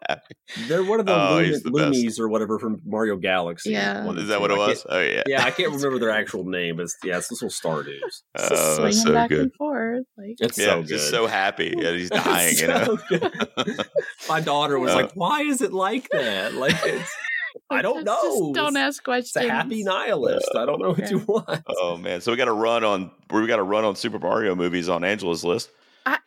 [0.67, 2.19] They're one of the Oh, Loon- he's the best.
[2.19, 3.71] Or whatever from Mario Galaxy.
[3.71, 4.05] Yeah.
[4.05, 6.77] One is that what it was oh yeah Yeah, I can't remember their actual name,
[6.77, 7.99] but it's, yeah, it's this little Stardews.
[8.37, 10.05] just oh, swinging so back good and forth.
[10.17, 10.87] Like It's yeah so good.
[10.87, 13.85] just so happy and he's dying you know So good.
[14.29, 16.53] My daughter was Uh, like, "Why is it like that?
[16.53, 17.11] Like it's,
[17.71, 18.53] I don't just know.
[18.53, 19.35] don't ask questions.
[19.35, 20.49] It's a happy nihilist.
[20.55, 23.45] I don't know what you want." Oh man, so we got to run on we
[23.47, 25.69] got to run on Super Mario movies on Angela's list.
[26.05, 26.17] I,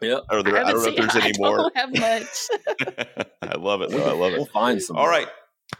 [0.00, 1.56] Yeah, Or there, I, haven't don't know if there's any I more.
[1.56, 3.26] don't have much.
[3.42, 3.90] I love it.
[3.90, 4.04] Though.
[4.08, 4.36] I love it.
[4.36, 4.96] We'll find some.
[4.96, 5.26] All right,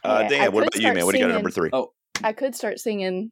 [0.02, 1.04] uh, Yeah, Dan, what about you, start man?
[1.06, 1.70] What do you got at number singing.
[1.70, 1.78] three?
[1.78, 3.30] Oh, I could start singing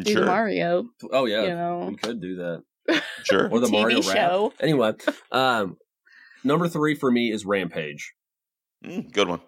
[0.00, 3.02] do sure, Mario, Oh yeah, you know, we could do that.
[3.24, 3.48] sure.
[3.50, 4.16] Or the TV Mario rap.
[4.16, 4.52] show.
[4.60, 4.92] Anyway,
[5.32, 5.76] um,
[6.44, 8.14] number three for me is Rampage.
[8.84, 9.40] Mm, good one.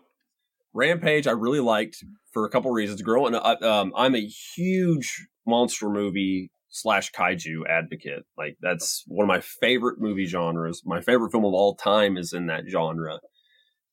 [0.73, 3.03] Rampage, I really liked for a couple reasons.
[3.03, 8.25] Growing up, um, I'm a huge monster movie slash kaiju advocate.
[8.39, 10.83] Like that's one of my favorite movie genres.
[10.85, 13.21] My favorite film of all time is in that genre,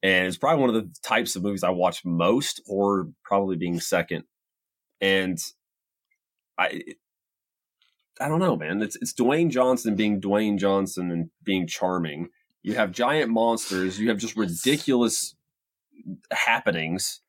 [0.03, 3.79] and it's probably one of the types of movies I watch most, or probably being
[3.79, 4.23] second.
[5.01, 5.37] And
[6.57, 6.81] I,
[8.19, 8.81] I don't know, man.
[8.81, 12.29] It's it's Dwayne Johnson being Dwayne Johnson and being charming.
[12.63, 13.99] You have giant monsters.
[13.99, 15.35] You have just ridiculous
[16.31, 17.21] happenings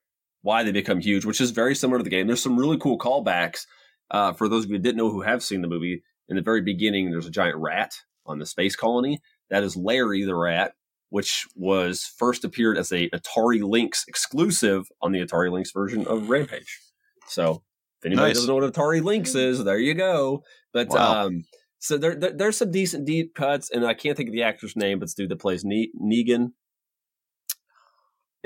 [0.43, 2.27] why they become huge, which is very similar to the game.
[2.27, 3.67] There's some really cool callbacks.
[4.11, 6.43] Uh, for those of you who didn't know who have seen the movie, in the
[6.43, 7.93] very beginning, there's a giant rat
[8.27, 9.21] on the space colony.
[9.51, 10.73] That is Larry the rat,
[11.11, 16.29] which was first appeared as a Atari Lynx exclusive on the Atari Lynx version of
[16.31, 16.79] Rampage.
[17.27, 17.63] So
[18.01, 18.37] if anybody Nice.
[18.37, 20.45] doesn't know what Atari Lynx is, there you go.
[20.73, 21.27] But Wow.
[21.27, 21.45] um,
[21.79, 24.77] so there, there, there's some decent deep cuts, and I can't think of the actor's
[24.77, 26.53] name, but it's the dude that plays ne- Negan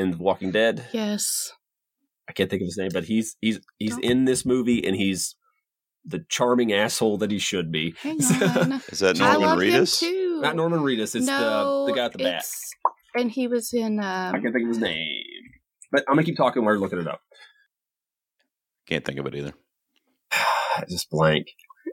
[0.03, 0.87] in The Walking Dead.
[0.93, 1.53] Yes.
[2.29, 4.95] I can't think of his name, but he's he's he's Don't- in this movie, and
[4.97, 5.35] he's
[6.05, 7.95] the charming asshole that he should be.
[8.03, 8.81] Hang on.
[8.91, 10.03] Is that I Norman love Reedus?
[10.03, 10.41] him too.
[10.43, 11.15] Not Norman Reedus.
[11.15, 12.45] It's no, the the guy at the back.
[13.15, 14.01] And he was in.
[14.01, 15.23] I Um, can't think of his name,
[15.91, 17.21] but I'm gonna keep talking while you're looking it up.
[18.89, 19.53] Can't think of it either.
[20.89, 21.47] Just blank.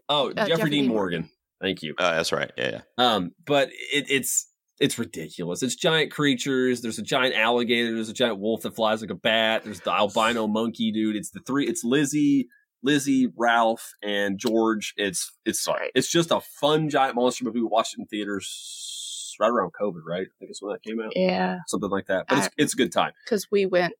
[0.08, 1.30] Oh, Uh, Jeffrey, Jeffrey Dean Dean Morgan.
[1.62, 1.94] Thank you.
[1.98, 2.52] Uh, that's right.
[2.58, 2.82] Yeah, yeah.
[2.98, 4.48] Um, but it, it's
[4.80, 5.62] it's ridiculous.
[5.64, 6.82] It's giant creatures.
[6.82, 7.94] There's a giant alligator.
[7.94, 9.64] There's a giant wolf that flies like a bat.
[9.64, 11.16] There's the albino monkey dude.
[11.16, 11.68] It's the three.
[11.68, 12.48] It's Lizzie,
[12.82, 14.94] Lizzie, Ralph, and George.
[14.98, 15.92] It's it's Right.
[15.96, 17.60] it's just a fun giant monster movie.
[17.60, 20.28] We watched it in theaters right around COVID, right?
[20.28, 22.26] I think it's when that came out, yeah, something like that.
[22.28, 23.12] But it's I- it's a good time.
[23.26, 23.94] because we went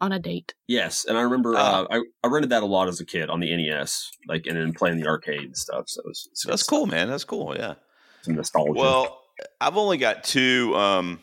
[0.00, 0.54] on a date.
[0.66, 1.84] Yes, and I remember Ah.
[1.84, 4.56] uh, I I rented that a lot as a kid on the NES, like and
[4.56, 5.88] then playing the arcade and stuff.
[5.88, 7.08] So it was, it's That's cool, man.
[7.08, 7.54] That's cool.
[7.56, 7.74] Yeah.
[8.22, 8.72] Some nostalgia.
[8.72, 9.22] Well,
[9.60, 11.20] I've only got two um,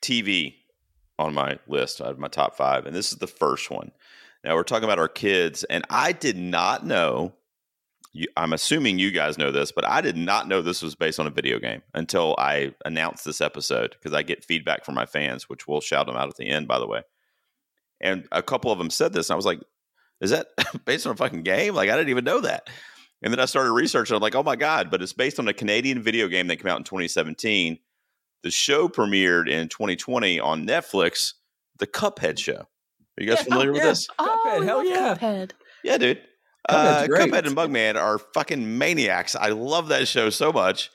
[0.00, 0.54] TV
[1.18, 3.92] on my list of my top five, and this is the first one.
[4.44, 7.32] Now we're talking about our kids, and I did not know.
[8.12, 11.18] You, I'm assuming you guys know this, but I did not know this was based
[11.18, 15.06] on a video game until I announced this episode because I get feedback from my
[15.06, 17.02] fans, which we'll shout them out at the end, by the way.
[18.00, 19.60] And a couple of them said this, and I was like,
[20.20, 20.48] "Is that
[20.84, 21.74] based on a fucking game?
[21.74, 22.68] Like I didn't even know that."
[23.22, 24.14] And then I started researching.
[24.14, 26.66] I'm like, oh my God, but it's based on a Canadian video game that came
[26.70, 27.78] out in 2017.
[28.42, 31.32] The show premiered in 2020 on Netflix,
[31.78, 32.52] the Cuphead show.
[32.56, 33.88] Are you guys Yeah, familiar with yeah.
[33.88, 34.08] this?
[34.18, 35.14] Oh, Cuphead, hell yeah.
[35.14, 35.50] Cuphead.
[35.82, 36.18] Yeah, dude.
[36.68, 37.16] Cuphead's Uh.
[37.16, 39.34] Cuphead and Mugman are fucking maniacs.
[39.36, 40.90] I love that show so much.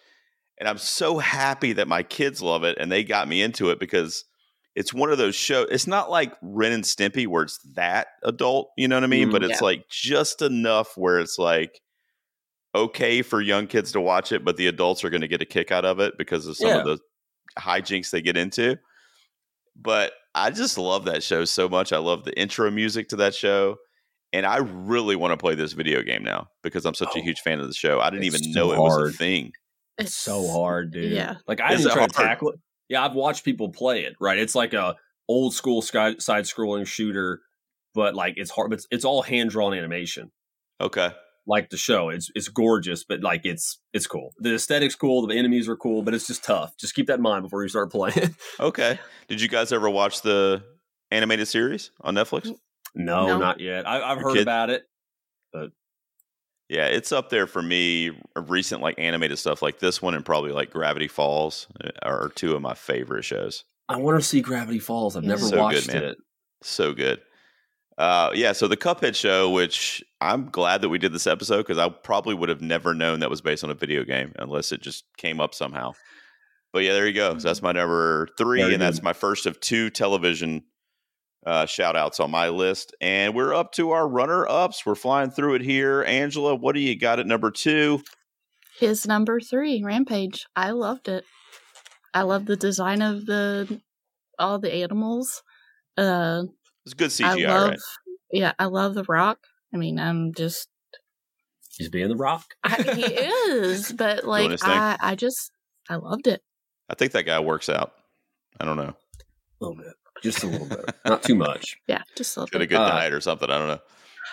[0.60, 3.80] And I'm so happy that my kids love it and they got me into it
[3.80, 4.26] because
[4.76, 5.68] it's one of those shows.
[5.72, 9.30] It's not like Ren and Stimpy where it's that adult, you know what I mean?
[9.30, 9.32] Mhm.
[9.32, 9.66] But it's Yeah.
[9.66, 11.80] like just enough where it's like
[12.76, 15.46] okay for young kids to watch it, but the adults are going to get a
[15.46, 17.00] kick out of it because of some of the
[17.58, 18.78] hijinks they get into.
[19.76, 21.94] But I just love that show so much.
[21.94, 23.78] I love the intro music to that show.
[24.32, 27.24] And I really want to play this video game now because I'm such a Oh,
[27.24, 28.00] huge fan of the show.
[28.00, 29.16] I didn't even so know it was a hard.
[29.16, 29.52] thing.
[29.98, 31.12] It's so hard, dude.
[31.12, 31.36] Yeah.
[31.48, 32.60] Like I Is didn't it try to tackle it.
[32.90, 34.14] Yeah, I've watched people play it.
[34.20, 34.96] Right, it's like a
[35.28, 37.42] old school sky, side scrolling shooter,
[37.96, 38.72] but like it's hard.
[38.74, 40.32] It's it's all hand drawn animation.
[40.80, 41.10] Okay.
[41.48, 44.34] Like the show, it's it's gorgeous, but like it's it's cool.
[44.40, 46.78] The aesthetics cool, the enemies are cool, but it's just tough.
[46.78, 48.36] Just keep that in mind before you start playing.
[48.60, 49.00] Okay.
[49.28, 50.64] Did you guys ever watch the
[51.12, 52.54] animated series on Netflix?
[52.94, 53.38] no, No.
[53.40, 53.88] not yet.
[53.88, 54.84] I, I've Your heard kid- about it.
[55.52, 55.72] But
[56.68, 58.12] yeah, it's up there for me.
[58.36, 62.54] Recent like animated stuff like this one and probably like Gravity Falls uh, are two
[62.56, 63.64] of my favorite shows.
[63.88, 65.16] I want to see Gravity Falls.
[65.18, 66.04] I've never So good, watched man.
[66.04, 66.18] it.
[66.62, 67.22] So good.
[68.00, 71.78] Uh, yeah, so the Cuphead show, which I'm glad that we did this episode because
[71.78, 74.82] I probably would have never known that was based on a video game unless it
[74.82, 75.92] just came up somehow.
[76.72, 77.38] But yeah, there you go.
[77.38, 80.64] So that's my number three, Very and that's my first of two television
[81.46, 82.96] uh, shout outs on my list.
[83.02, 84.86] And we're up to our runner ups.
[84.86, 86.04] We're flying through it here.
[86.04, 88.02] Angela, what do you got at number two?
[88.80, 90.46] His number three, Rampage.
[90.56, 91.26] I loved it.
[92.14, 93.82] I love the design of the
[94.38, 95.44] all the animals.
[95.98, 96.44] Uh,
[96.86, 97.80] It's good I CGI, love, right?
[98.32, 99.40] yeah, I love the Rock.
[99.74, 100.70] I mean, I'm just
[101.78, 102.46] He's being the Rock.
[102.64, 104.60] I, he is, but like.
[104.64, 105.52] I, I just
[105.90, 106.42] I loved it.
[106.90, 107.94] I think that guy works out.
[108.60, 108.94] I don't know.
[109.62, 111.78] A little bit, just a little bit, not too much.
[111.88, 112.68] Yeah, just loved Got a it.
[112.68, 113.50] good Uh, diet or something.
[113.50, 113.80] I don't know.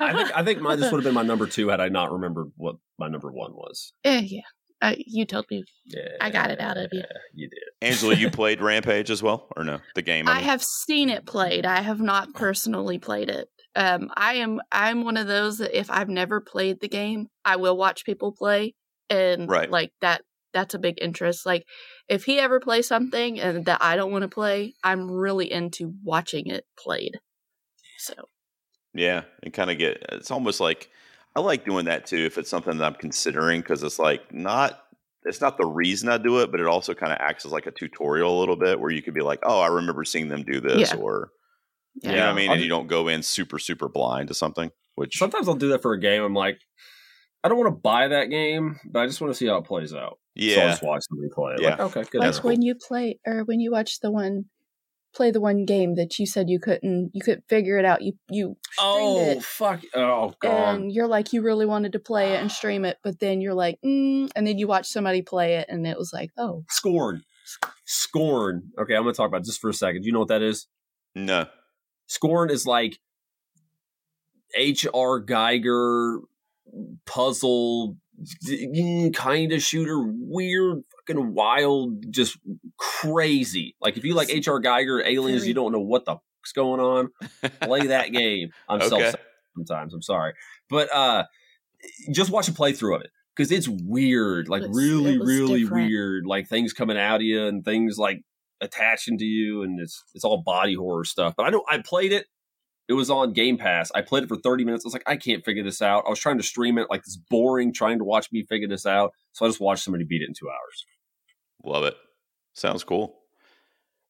[0.01, 2.13] I think I think mine this would have been my number two had I not
[2.13, 3.93] remembered what my number one was.
[4.05, 4.41] yeah, yeah.
[4.83, 5.65] Uh, you told me.
[5.87, 7.03] Yeah, I got it out of you.
[7.35, 7.59] You did.
[7.83, 9.81] Angela, you played Rampage as well, or no?
[9.95, 10.29] The game.
[10.29, 10.45] I mean?
[10.45, 11.65] have seen it played.
[11.65, 13.49] I have not personally played it.
[13.75, 17.57] Um, I am I'm one of those that if I've never played the game, I
[17.57, 18.75] will watch people play,
[19.11, 19.71] and Right.
[19.71, 20.23] like that.
[20.53, 21.45] That's a big interest.
[21.45, 21.65] Like
[22.09, 25.93] if he ever plays something and that I don't want to play, I'm really into
[26.03, 27.19] watching it played.
[27.99, 28.15] So
[28.95, 30.03] Yeah, and kind of get.
[30.13, 30.89] It's almost like
[31.37, 34.81] I like doing that too if it's something that I'm considering because it's like not.
[35.29, 37.67] It's not the reason I do it, but it also kind of acts as like
[37.67, 40.45] a tutorial a little bit where you could be like, "Oh, I remember seeing them
[40.45, 40.99] do this," Yeah.
[40.99, 41.33] or
[42.03, 44.29] yeah, you know what I mean, I'll and you don't go in super super blind
[44.29, 44.71] to something.
[44.95, 46.23] Which Sometimes I'll do that for a game.
[46.23, 46.59] I'm like,
[47.43, 49.65] I don't want to buy that game, but I just want to see how it
[49.65, 50.19] plays out.
[50.37, 51.61] Yeah, so I'll just watch somebody play it.
[51.63, 51.71] Yeah.
[51.71, 52.19] Like, okay, good.
[52.21, 52.45] like That's enough.
[52.45, 54.45] when you play or when you watch the one
[55.17, 58.13] play the one game that you said you couldn't you couldn't figure it out you
[58.29, 59.81] you Oh streamed it fuck!
[59.95, 60.75] Oh god!
[60.75, 63.55] and you're like you really wanted to play it and stream it but then you're
[63.55, 67.23] like mm, and then you watch somebody play it and it was like oh Scorn,
[67.85, 68.71] Scorn.
[68.79, 70.03] Okay, I'm gonna talk about it just for a second.
[70.03, 70.67] Do you know what that is?
[71.15, 71.47] no,
[72.07, 72.99] Scorn is like
[74.55, 75.23] H.R.
[75.23, 76.21] Giger
[77.07, 77.97] puzzle
[79.15, 82.37] kind of shooter, weird, fucking wild, just
[82.77, 83.77] crazy.
[83.81, 84.61] Like if you like H.R.
[84.61, 87.11] Giger aliens, you don't know what the fuck's going on.
[87.63, 88.51] Play that game.
[88.69, 88.89] I'm Okay.
[88.89, 89.15] self
[89.57, 89.95] sometimes.
[89.95, 90.35] I'm sorry,
[90.69, 91.25] but uh,
[92.13, 95.89] just watch a playthrough of it because it's weird, like really, really different.
[95.89, 96.27] weird.
[96.27, 98.23] Like things coming out of you and things like
[98.61, 101.35] attaching to you, and it's it's all body horror stuff.
[101.37, 102.27] But I know I played it.
[102.89, 103.91] It was on Game Pass.
[103.97, 104.85] I played it for 30 minutes.
[104.85, 106.05] I was like, I can't figure this out.
[106.07, 108.87] I was trying to stream it, like it's boring trying to watch me figure this
[108.87, 109.11] out.
[109.33, 110.87] So I just watched somebody beat it in two hours.
[111.67, 111.95] Love it.
[112.55, 113.19] Sounds cool.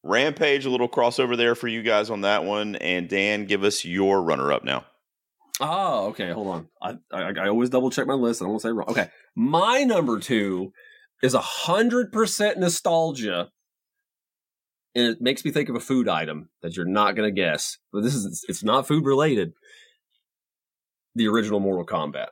[0.03, 2.75] Rampage, a little crossover there for you guys on that one.
[2.77, 4.85] And Dan, give us your runner up now.
[5.59, 6.31] Oh, okay.
[6.31, 6.67] Hold on.
[6.81, 8.41] I, I I always double check my list.
[8.41, 8.89] I don't want to say wrong.
[8.89, 10.71] Okay, my number two
[11.23, 13.49] is a hundred percent nostalgia,
[14.93, 17.77] and it makes me think of a food item that you're not gonna guess.
[17.91, 19.53] But this is it's not food related.
[21.15, 22.27] The original Mortal Kombat.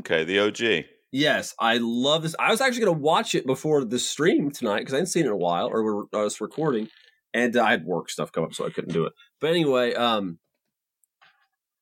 [0.00, 0.84] Okay, the OG.
[1.14, 2.34] Yes, I love this.
[2.40, 5.22] I was actually going to watch it before the stream tonight because I hadn't seen
[5.22, 6.88] it in a while, or we're, I was recording,
[7.32, 9.12] and I had work stuff come up, so I couldn't do it.
[9.40, 10.40] But anyway, um,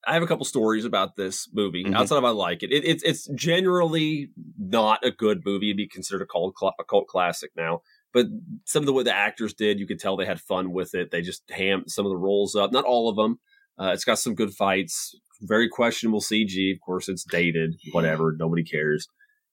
[0.06, 1.82] I have a couple stories about this movie.
[1.82, 1.94] Mhm.
[1.94, 4.28] Outside of I like it, it it's it's generally
[4.58, 5.70] not a good movie.
[5.70, 7.80] It'd be considered a cult a cult classic now.
[8.12, 8.26] But
[8.66, 11.10] some of the way the actors did, you could tell they had fun with it.
[11.10, 12.70] They just hammed some of the roles up.
[12.70, 13.40] Not all of them.
[13.80, 15.14] Uh, it's got some good fights.
[15.40, 16.74] Very questionable CG.
[16.74, 17.76] Of course, it's dated.
[17.92, 18.36] Whatever.
[18.38, 19.08] Nobody cares.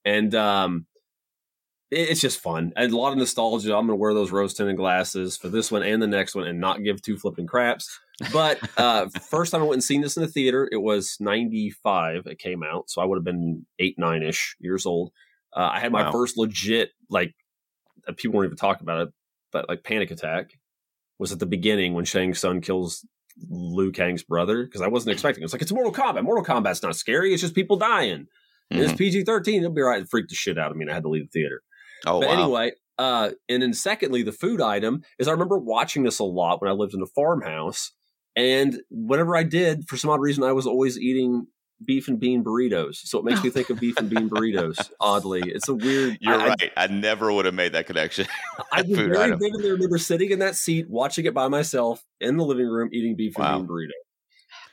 [0.10, 0.86] And um,
[1.91, 3.76] it- it's just fun and a lot of nostalgia.
[3.76, 6.60] I'm gonna wear those rose tinted glasses for this one and the next one, and
[6.60, 7.99] not give two flipping craps.
[8.34, 12.24] But uh, first time I went and seen this in the theater, it was '95.
[12.28, 15.12] It came out, so I would have been eight, nine ish years old.
[15.55, 16.12] Uh, I had my Wow.
[16.12, 17.34] first legit like
[18.07, 19.14] uh, people weren't even talking about it,
[19.51, 20.51] but like panic attack
[21.18, 23.05] was at the beginning when Shang Tsung kills
[23.49, 25.41] Liu Kang's brother because I wasn't expecting.
[25.41, 26.24] It was like it's Mortal Kombat.
[26.24, 27.34] Mortal Kombat's not scary.
[27.34, 28.28] It's just people dying.
[28.72, 28.93] And It's.
[28.93, 29.61] PG thirteen.
[29.61, 30.01] It'll be right.
[30.01, 31.61] It freaked the shit out of me, and I had to leave the theater.
[32.05, 32.43] Oh, but wow.
[32.43, 36.61] anyway, uh, and then secondly, the food item is I remember watching this a lot
[36.61, 37.91] when I lived in a farmhouse,
[38.36, 41.47] and whenever I did, for some odd reason, I was always eating
[41.84, 42.95] beef and bean burritos.
[42.97, 44.91] So it makes me think of beef and bean burritos.
[44.99, 46.17] Oddly, it's a weird.
[46.22, 46.72] You're I, I- right.
[46.78, 48.28] I never would have made that connection.
[48.72, 52.67] I, very vividly remember sitting in that seat, watching it by myself in the living
[52.67, 53.57] room, eating beef and Wow.
[53.59, 53.91] bean burrito.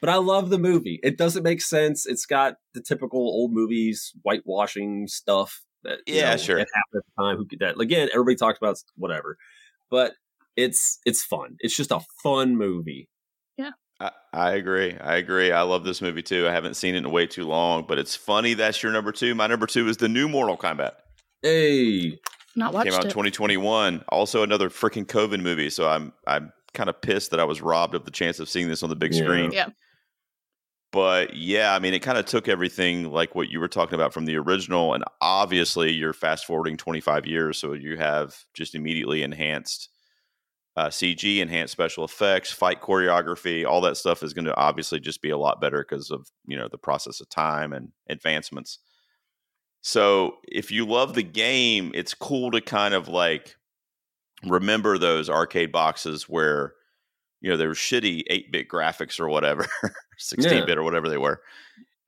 [0.01, 1.01] But I love the movie.
[1.03, 2.07] It doesn't make sense.
[2.07, 5.62] It's got the typical old movies, whitewashing stuff.
[5.84, 6.59] That you Yeah, know, sure.
[6.59, 7.36] It happened at the time.
[7.36, 7.80] Who could that?
[7.80, 9.36] Again, everybody talks about whatever,
[9.90, 10.14] but
[10.57, 11.57] it's it's fun.
[11.61, 13.09] It's just a fun movie.
[13.99, 14.94] I, I agree.
[15.01, 15.53] I agree.
[15.53, 16.47] I love this movie too.
[16.47, 19.34] I haven't seen it in way too long, but it's funny that's your number two.
[19.34, 20.92] My number two is the new Mortal Kombat.
[21.40, 22.18] Hey,
[22.57, 24.05] Not watched Came out in 2021.
[24.11, 25.70] Also another freaking COVID movie.
[25.70, 28.68] So I'm I'm kind of pissed that I was robbed of the chance of seeing
[28.68, 29.22] this on the big Yeah.
[29.22, 29.53] screen.
[29.53, 29.68] Yeah.
[30.97, 34.14] But yeah, I mean, it kind of took everything like what you were talking about
[34.14, 39.22] from the original, and obviously you're fast forwarding 25 years, so you have just immediately
[39.22, 39.90] enhanced
[40.74, 45.20] uh, CG, enhanced special effects, fight choreography, all that stuff is going to obviously just
[45.20, 48.78] be a lot better because of you know the process of time and advancements.
[49.82, 53.57] So if you love the game, it's cool to kind of like
[54.47, 56.72] remember those arcade boxes where
[57.41, 59.66] you know they were shitty 8-bit graphics or whatever
[60.18, 61.41] 16-bit or whatever they were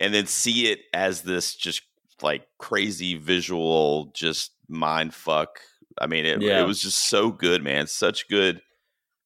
[0.00, 1.82] and then see it as this just
[2.22, 5.60] like crazy visual just mind fuck.
[6.00, 6.62] I mean it, Yeah.
[6.62, 7.86] it was just so good man.
[7.86, 8.60] Such good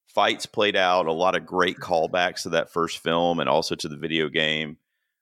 [0.06, 3.88] fights played out a lot of great callbacks to that first film and also to
[3.88, 4.76] the video game.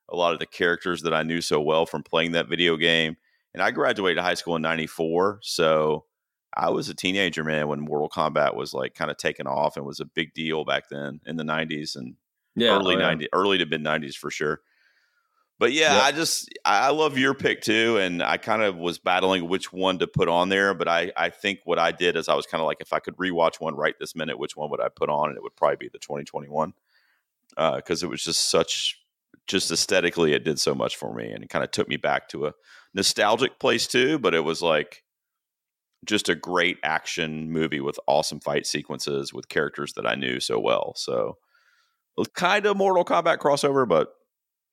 [0.09, 3.17] A lot of the characters that i knew so well from playing that video game
[3.55, 6.05] and i graduated high school in 94 so
[6.55, 9.87] I was a teenager, man, when Mortal Kombat was like kind of taken off and
[9.87, 12.17] was a big deal back then in the '90s and
[12.57, 13.15] yeah, early oh, yeah.
[13.15, 14.61] '90s, early to mid '90s for sure.
[15.61, 16.03] But yeah, Yep.
[16.03, 19.99] I just I love your pick too, and I kind of was battling which one
[19.99, 20.73] to put on there.
[20.73, 22.99] But I I think what I did is I was kind of like, if I
[22.99, 25.29] could rewatch one right this minute, which one would I put on?
[25.29, 26.73] And it would probably be the 2021
[27.51, 29.01] because uh, it was just such
[29.47, 32.29] just aesthetically it did so much for me, and it kind of took me back
[32.31, 32.55] to a
[32.95, 34.19] nostalgic place too.
[34.19, 35.05] But it was like
[36.07, 40.59] just a great action movie with awesome fight sequences with characters that I knew so
[40.59, 40.95] well.
[40.97, 41.37] So
[42.35, 44.13] kind of Mortal Kombat crossover, but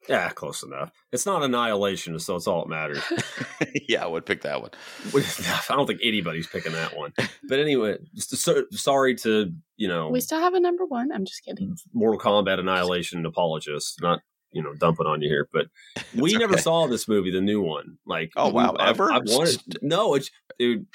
[0.09, 0.91] Yeah, close enough.
[1.11, 3.01] It's not annihilation, so it's all that matters.
[3.89, 4.71] yeah, I would pick that one.
[5.15, 7.13] I don't think anybody's picking that one.
[7.47, 11.11] But anyway, so, sorry to you know We still have a number one.
[11.11, 11.75] I'm just kidding.
[11.93, 14.21] Mortal Kombat Annihilation apologists, not
[14.51, 15.67] you know dumping on you here, but
[16.15, 17.97] we It's never saw this movie, the new one.
[18.05, 19.11] Like, Oh, wow, I've- ever?
[19.11, 20.85] I've wanted, no, it's dude.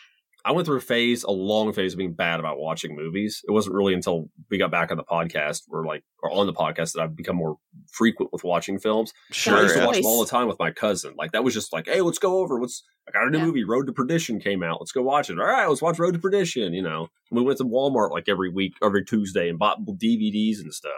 [0.45, 3.43] I went through a phase, a long phase of being bad about watching movies.
[3.47, 6.53] It wasn't really until we got back on the podcast, or like, or on the
[6.53, 7.59] podcast, that I've become more
[7.93, 9.13] frequent with watching films.
[9.31, 9.55] Sure.
[9.55, 9.63] I Sure.
[9.65, 11.15] used to watch them all the time with my cousin.
[11.17, 12.59] Like that was just like, hey, let's go over.
[12.59, 13.47] What's I got a new Yeah.
[13.47, 14.81] movie, Road to Perdition came out.
[14.81, 15.39] Let's go watch it.
[15.39, 16.73] All right, let's watch Road to Perdition.
[16.75, 20.61] You know, and we went to Walmart like every week, every Tuesday, and bought DVDs
[20.61, 20.93] and stuff.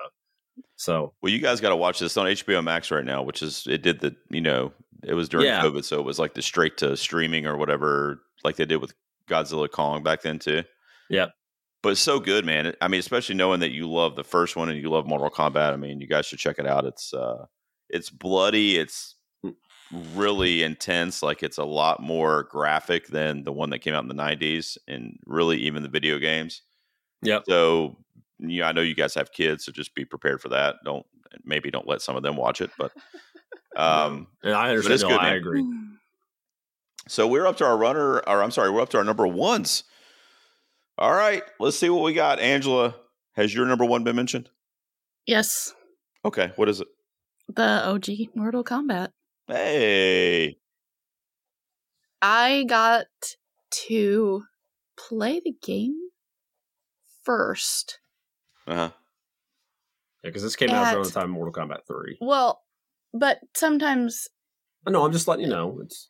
[0.76, 3.66] So Well, you guys got to watch this on HBO Max right now, which is
[3.68, 4.72] it did the you know
[5.03, 5.62] it was during Yeah.
[5.62, 8.95] COVID, so it was like the straight to streaming or whatever, like they did with
[9.29, 10.62] Godzilla Kong back then too.
[11.11, 11.33] Yep.
[11.83, 12.75] But it's so good, man.
[12.81, 15.72] I mean, especially knowing that you love the first one and you love Mortal Kombat.
[15.72, 16.87] I mean, you guys should check it out.
[16.87, 17.45] It's uh,
[17.91, 18.79] it's bloody.
[18.79, 19.16] It's
[19.93, 21.22] really intense.
[21.22, 24.79] Like it's a lot more graphic than the one that came out in the '90s,
[24.89, 26.62] and really even the video games.
[27.22, 27.41] Yeah.
[27.47, 27.97] So
[28.39, 30.77] yeah, I know you guys have kids, so just be prepared for that.
[30.85, 31.05] Don't
[31.45, 32.93] maybe don't let some of them watch it, but
[33.77, 35.12] um, and I it's understand.
[35.12, 35.37] good, I man.
[35.37, 35.64] agree.
[37.09, 39.84] So we're up to our runner, or I'm sorry, we're up to our number ones.
[40.98, 42.38] All right, let's see what we got.
[42.40, 42.94] Angela,
[43.34, 44.48] has your number one been mentioned?
[45.26, 45.74] Yes,
[46.24, 46.88] Okay, what is it?
[47.48, 49.09] the OG Mortal Kombat.
[49.48, 50.57] Hey,
[52.22, 53.07] I got
[53.88, 54.44] to
[54.96, 55.96] play the game
[57.24, 57.98] first.
[58.66, 58.90] uh huh.
[60.22, 62.16] Yeah, because this came out around the time of Mortal Kombat Three.
[62.20, 62.62] Well,
[63.12, 64.28] but sometimes,
[64.86, 65.05] I know.
[65.05, 65.80] I'm just letting you know.
[65.82, 66.09] It's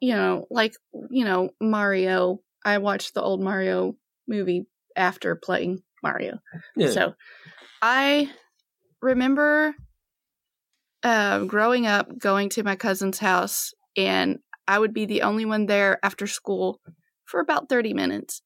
[0.00, 0.74] you know, like,
[1.10, 3.96] you know, Mario, I watched the old Mario
[4.26, 6.38] movie after playing Mario.
[6.76, 6.90] yeah.
[6.90, 7.14] So
[7.82, 8.30] I
[9.02, 9.74] remember
[11.02, 15.66] uh, growing up going to my cousin's house, and I would be the only one
[15.66, 16.80] there after school
[17.24, 18.42] for about 30 minutes.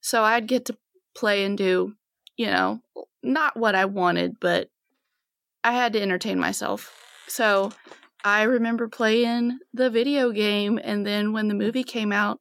[0.00, 0.76] So I'd get to
[1.16, 1.94] play and do,
[2.36, 2.80] you know,
[3.22, 4.68] not what I wanted, but
[5.64, 6.92] I had to entertain myself.
[7.26, 7.72] So
[8.24, 12.40] I remember playing the video game and then when the movie came out,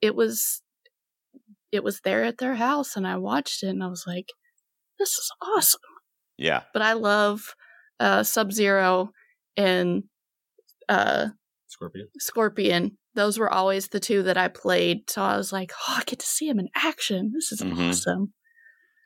[0.00, 0.62] it was
[1.72, 4.30] it was there at their house and I watched it and I was like,
[4.98, 5.80] this is awesome.
[6.36, 6.62] Yeah.
[6.72, 7.54] But I love
[8.00, 9.10] uh Sub Zero
[9.56, 10.04] and
[10.88, 11.28] uh
[11.68, 12.08] Scorpion.
[12.18, 12.98] Scorpion.
[13.14, 15.10] Those were always the two that I played.
[15.10, 17.32] So I was like, oh, I get to see him in action.
[17.34, 17.90] This is Mhm.
[17.90, 18.32] awesome.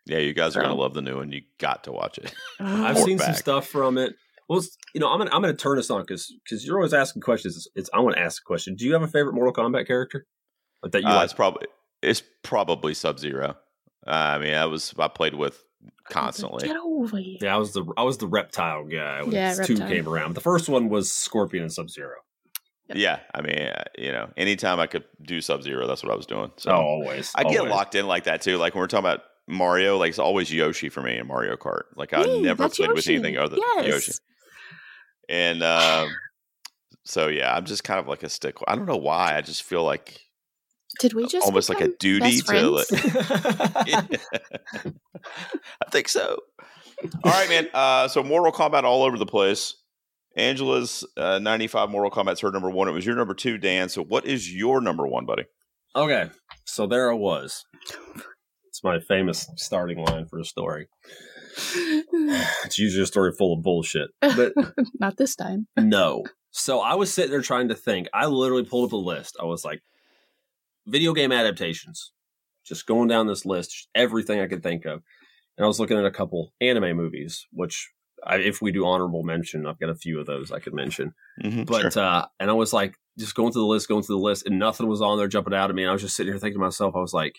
[0.06, 1.32] Yeah, you guys are So- gonna love the new one.
[1.32, 2.34] You got to watch it.
[2.60, 4.14] I've Report seen some stuff from it.
[4.48, 4.62] Well,
[4.94, 7.56] you know, I'm gonna I'm gonna turn this on because because you're always asking questions.
[7.56, 8.74] It's, it's I want to ask a question.
[8.74, 10.26] Do you have a favorite Mortal Kombat character
[10.82, 11.24] Like that you Uh, like?
[11.24, 11.66] it's probably
[12.02, 13.56] it's probably Sub Zero.
[14.06, 15.62] I mean, I was I played with
[16.10, 16.66] constantly.
[16.66, 17.38] Get over here.
[17.40, 19.88] Yeah, I was the I was the reptile guy when Yeah, two reptile.
[19.88, 20.34] came around.
[20.34, 22.16] The first one was Scorpion and Sub Zero.
[22.94, 26.16] Yeah, I mean, uh, you know, anytime I could do Sub Zero, that's what I
[26.16, 26.50] was doing.
[26.58, 27.32] So Oh, always.
[27.34, 27.70] I get always.
[27.70, 28.58] locked in like that too.
[28.58, 31.84] Like when we're talking about Mario, like it's always Yoshi for me in Mario Kart.
[31.96, 33.76] Like I Ooh, never that's played with anything other yes.
[33.76, 34.12] than Yoshi.
[35.28, 36.10] And um,
[37.04, 38.56] so yeah, I'm just kind of like a stick.
[38.66, 39.36] I don't know why.
[39.36, 40.20] I just feel like
[41.00, 42.44] Did we just almost like a duty to.
[42.44, 42.90] friends?
[45.84, 46.38] I think so.
[47.24, 47.68] All right, man.
[47.74, 49.74] Uh, so Mortal Kombat all over the place.
[50.36, 52.88] Angela's uh, 95 Mortal Kombat's her number one.
[52.88, 53.88] It was your number two, Dan.
[53.88, 55.44] So what is your number one, buddy?
[55.94, 56.30] okay,
[56.64, 57.66] so there I was.
[58.68, 60.88] It's my famous starting line for a story.
[62.64, 64.52] It's usually a story full of bullshit, but
[65.00, 65.66] Not this time.
[65.76, 66.24] no.
[66.50, 68.08] So I was sitting there trying to think.
[68.14, 69.36] I literally pulled up a list.
[69.40, 69.82] I was like,
[70.86, 72.12] video game adaptations.
[72.64, 75.02] Just going down this list, just everything I could think of.
[75.58, 77.90] And I was looking at a couple anime movies, which
[78.24, 81.12] I, if we do honorable mention, I've got a few of those I could mention.
[81.42, 82.02] Mhm, But sure.
[82.02, 84.58] uh, and I was like, just going through the list, going through the list, and
[84.58, 85.82] nothing was on there jumping out at me.
[85.82, 87.34] And I was just sitting here thinking to myself, I was like,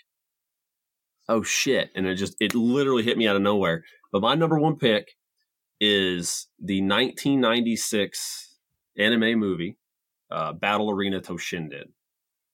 [1.29, 1.89] oh shit.
[1.95, 3.83] And it just it literally hit me out of nowhere.
[4.13, 5.15] But my number one pick
[5.81, 8.57] is the 1996
[8.97, 9.75] anime movie,
[10.29, 11.89] uh, Battle Arena Toshinden,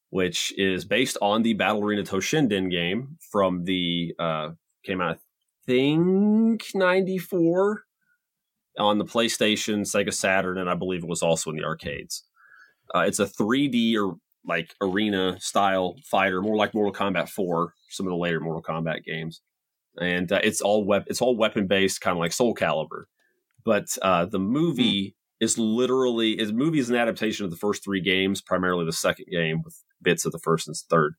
[0.09, 4.51] which is based on the Battle Arena Toshinden game from the uh,
[4.85, 5.19] came out, I
[5.67, 7.83] think, 94
[8.79, 12.23] on the PlayStation, Sega Saturn, and I believe it was also in the arcades.
[12.95, 18.07] Uh, it's a 3D or like arena style fighter, more like Mortal Kombat 4, some
[18.07, 19.41] of the later Mortal Kombat games,
[19.99, 23.03] and uh, it's all wep- it's all weapon based, kind of like Soul Calibur.
[23.65, 28.01] But uh, the movie is literally is movie is an adaptation of the first three
[28.01, 31.15] games, primarily the second game with bits of the first and third.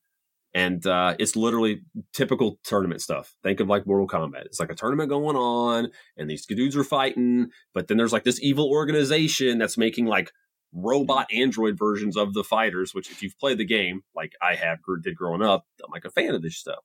[0.53, 3.37] And uh, it's literally typical tournament stuff.
[3.45, 4.47] Think of like Mortal Kombat.
[4.47, 8.25] It's like a tournament going on, and these dudes are fighting, but then there's like
[8.25, 10.33] this evil organization that's making like
[10.73, 14.79] robot android versions of the fighters which if you've played the game like i have
[15.03, 16.79] did growing up i'm like a fan of this stuff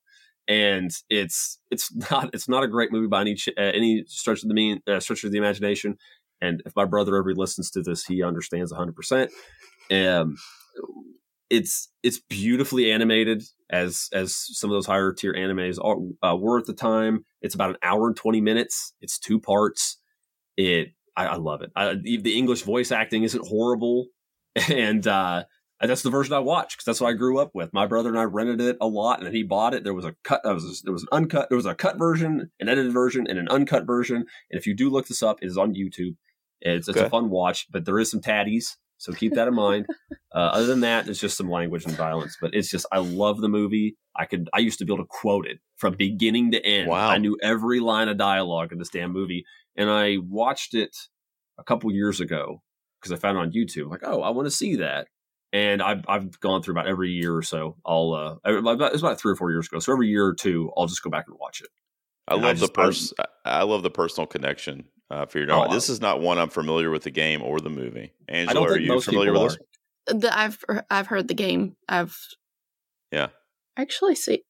[0.48, 4.48] and it's it's not it's not a great movie by any uh, any stretch of
[4.48, 5.96] the mean uh, stretch of the imagination.
[6.42, 9.30] And if my brother ever listens to this he understands 100%
[9.90, 10.36] um
[11.50, 15.96] it's it's beautifully animated as as some of those higher tier animes are,
[16.28, 17.24] uh, were at the time.
[17.40, 18.94] It's about an hour and 20 minutes.
[19.00, 19.98] It's two parts.
[20.56, 21.70] It I, I love it.
[21.76, 24.08] I, the the English voice acting isn't horrible,
[24.68, 25.44] and uh,
[25.80, 27.72] that's the version I watch because that's what I grew up with.
[27.72, 29.84] My brother and I rented it a lot, and he bought it.
[29.84, 30.40] There was a cut.
[30.44, 31.48] There was there was an uncut.
[31.50, 34.16] There was a cut version, an edited version, and an uncut version.
[34.16, 36.16] And if you do look this up, it is on YouTube.
[36.60, 37.06] It's, it's Okay.
[37.06, 39.86] a fun watch, but there is some tatties, so keep that in mind.
[40.34, 42.36] Uh, other than that, it's just some language and violence.
[42.38, 43.96] But it's just I love the movie.
[44.14, 46.90] I could I used to be able to quote it from beginning to end.
[46.90, 47.08] Wow.
[47.08, 49.46] I knew every line of dialogue in this damn movie
[49.76, 50.94] and I watched it
[51.58, 52.60] a couple years ago
[53.00, 53.88] because I found it on YouTube.
[53.90, 55.08] Like, oh, I want to see that,
[55.56, 57.76] and I've I've gone through about every year or so.
[57.84, 58.12] I'll
[58.44, 59.78] uh, about- it's about three or four years ago.
[59.78, 61.68] So every year or two, I'll just go back and watch it.
[62.28, 63.24] I and love I the just- pers- I,
[63.60, 65.72] I love the personal connection uh, for your Oh, knowledge.
[65.72, 68.12] this is not one I'm familiar with the game or the movie.
[68.28, 69.56] Angela, are you familiar with
[70.06, 70.20] this?
[70.22, 70.58] The, I've
[70.90, 71.76] I've heard the game.
[71.88, 72.16] I've
[73.12, 73.28] Yeah.
[73.76, 74.42] actually see,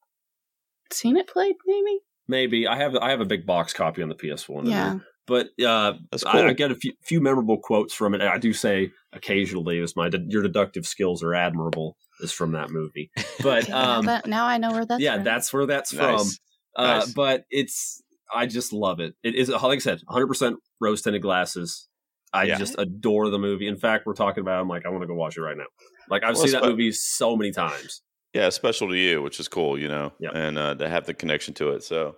[0.91, 1.55] seen it played.
[1.65, 1.99] Maybe.
[2.27, 4.65] Maybe I have I have a big box copy on the PS One.
[4.65, 4.99] Yeah.
[5.27, 6.19] But uh, cool.
[6.25, 8.21] I, I get a few, few memorable quotes from it.
[8.21, 13.11] I do say occasionally, "Is my your deductive skills are admirable." Is from that movie,
[13.43, 14.99] but um, That- now I know where that's.
[15.03, 15.23] yeah, from.
[15.23, 16.19] that's where that's Nice.
[16.75, 16.83] from.
[16.83, 17.13] Uh, Nice.
[17.13, 18.01] But it's
[18.33, 19.13] I just love it.
[19.23, 21.87] It is like I said, 100 percent rose tinted glasses.
[22.33, 22.57] I Yeah.
[22.57, 23.67] just adore the movie.
[23.67, 24.57] In fact, we're talking about.
[24.57, 25.65] it, I'm like, I want to go watch it right now.
[26.09, 28.01] Like I've Well, seen that spe- movie so many times.
[28.33, 30.31] Yeah, special to you, which is cool, you know, Yeah.
[30.33, 31.83] and uh, to have the connection to it.
[31.83, 32.15] So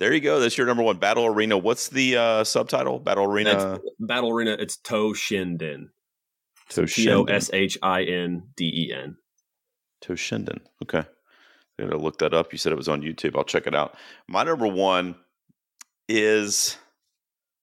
[0.00, 0.40] there you go.
[0.40, 1.56] That's your number one Battle Arena.
[1.56, 2.98] What's the uh, subtitle?
[2.98, 3.54] Battle Arena.
[3.54, 4.56] That's Battle Arena.
[4.58, 5.90] It's To Shinden.
[6.70, 9.16] So T O S H I N D E N.
[10.02, 10.60] Toshinden.
[10.82, 11.04] Okay.
[11.78, 12.52] I gotta look that up.
[12.52, 13.36] You said it was on YouTube.
[13.36, 13.96] I'll check it out.
[14.26, 15.16] My number one
[16.08, 16.76] is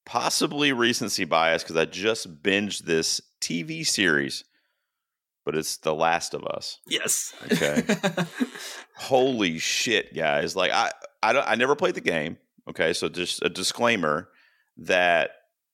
[0.05, 4.43] possibly recency bias because I just binged this TV series,
[5.45, 6.79] but it's The Last of Us.
[6.87, 7.33] Yes.
[7.51, 7.83] Okay.
[8.97, 10.55] Holy shit, guys!
[10.55, 10.91] Like I,
[11.21, 12.37] I don't, I never played the game.
[12.69, 14.29] Okay, so just a disclaimer
[14.77, 15.31] that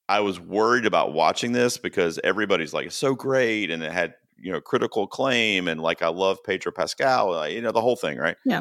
[0.08, 4.14] I was worried about watching this because everybody's like, it's so great, and it had
[4.38, 7.96] you know critical acclaim, and like I love Pedro Pascal, uh, you know the whole
[7.96, 8.36] thing, right?
[8.44, 8.60] Yeah.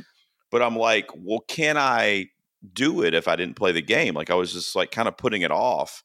[0.50, 2.28] But I'm like, well, can I
[2.74, 4.14] do it if I didn't play the game?
[4.14, 6.04] Like I was just like kind of putting it off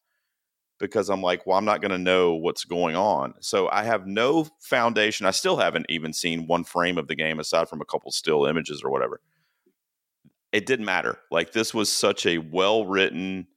[0.79, 3.35] because I'm like, well, I'm not going to know what's going on.
[3.41, 5.27] So I have no foundation.
[5.27, 8.45] I still haven't even seen one frame of the game aside from a couple still
[8.47, 9.21] images or whatever.
[10.53, 11.19] It didn't matter.
[11.31, 13.49] Like this was such a well written,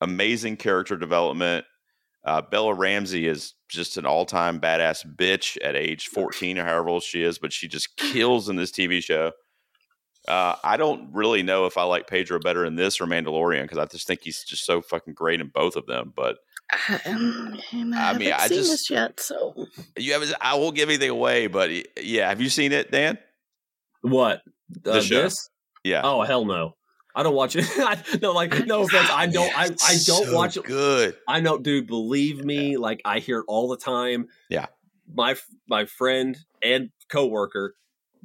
[0.00, 1.64] amazing character development.
[2.24, 6.90] Uh, Bella Ramsey is just an all time badass bitch at age 14 or however
[6.90, 9.32] old she is, but she just kills in this TV show.
[10.26, 13.78] Uh, I don't really know if I like Pedro better in this or Mandalorian because
[13.78, 16.12] I just think he's just so fucking great in both of them.
[16.14, 16.36] But
[17.06, 19.66] um, I I mean, haven't I seen just- this yet, so
[19.96, 20.34] you haven't.
[20.40, 21.70] I won't give anything away, but
[22.02, 23.18] yeah, have you seen it, Dan?
[24.02, 24.42] What?
[24.82, 25.22] The Uh, show.
[25.22, 25.48] this?
[25.84, 26.02] Yeah.
[26.04, 26.74] Oh hell no!
[27.14, 27.64] I don't watch it.
[27.78, 29.08] I, no, like no offense.
[29.10, 29.56] I don't.
[29.58, 30.64] I, I don't So watch it.
[30.64, 31.16] Good.
[31.26, 31.86] I know, dude.
[31.86, 34.26] Believe me, like I hear it all the time.
[34.50, 34.66] Yeah.
[35.12, 35.36] My
[35.68, 37.74] my friend and coworker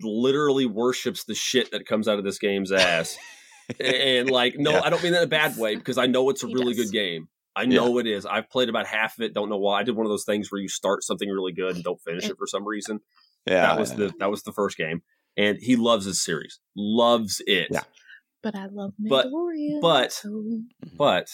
[0.01, 3.17] literally worships the shit that comes out of this game's ass.
[3.79, 4.81] and like, no, Yeah.
[4.83, 6.73] I don't mean that in a bad way because I know it's a He really
[6.73, 6.85] does.
[6.89, 7.29] good game.
[7.55, 8.25] I know it is.
[8.25, 9.33] I've played about half of it.
[9.33, 9.79] Don't know why.
[9.79, 12.25] I did one of those things where you start something really good and don't finish
[12.27, 12.99] it for some reason.
[13.45, 13.67] Yeah.
[13.67, 15.01] that was the that was the first game,
[15.37, 16.59] and he loves this series.
[16.75, 17.67] Loves it.
[17.71, 17.81] Yeah.
[18.41, 19.81] but I love But- Mandalorian.
[19.81, 20.43] but- so
[20.97, 21.27] but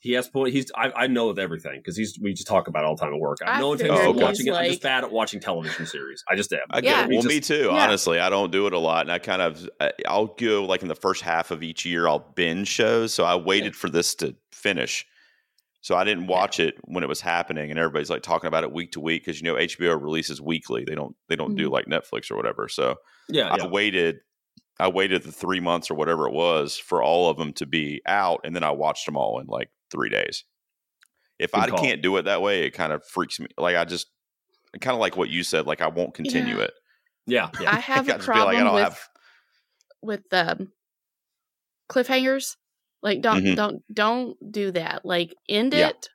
[0.00, 0.52] he has point.
[0.52, 3.00] He's I, I know of everything because he's we just talk about it all the
[3.04, 3.38] time at work.
[3.44, 4.52] I have I no figured intention of oh, he's watching it.
[4.54, 6.22] I'm just bad at watching television series.
[6.30, 6.58] I just am.
[6.70, 7.04] I get Yeah.
[7.04, 7.08] it.
[7.10, 7.64] Well, just- me too.
[7.72, 7.84] Yeah.
[7.84, 10.82] Honestly, I don't do it a lot, and I kind of I- I'll go like
[10.82, 12.06] in the first half of each year.
[12.06, 15.06] I'll binge shows, so I waited for this to finish.
[15.84, 18.72] So I didn't watch it when it was happening, and everybody's like talking about it
[18.72, 20.82] week to week because you know HBO releases weekly.
[20.82, 21.72] They don't they don't do Mhm.
[21.72, 22.68] like Netflix or whatever.
[22.70, 22.96] So
[23.28, 23.66] yeah, I yeah.
[23.66, 24.20] waited.
[24.80, 28.00] I waited the three months or whatever it was for all of them to be
[28.06, 30.44] out, and then I watched them all in like three days.
[31.38, 31.78] If Good I call.
[31.80, 33.48] can't do it that way, it kind of freaks me.
[33.58, 34.06] Like I just
[34.80, 35.66] kind of like what you said.
[35.66, 36.62] Like I won't continue Yeah.
[36.64, 36.72] it.
[37.26, 37.70] yeah, yeah.
[37.76, 39.08] I have I a just feel like I problem don't with have.
[40.00, 40.72] with um
[41.90, 42.56] cliffhangers.
[43.04, 43.54] Like don't Mhm.
[43.56, 45.04] don't don't do that.
[45.04, 45.90] Like end Yeah.
[45.90, 46.08] it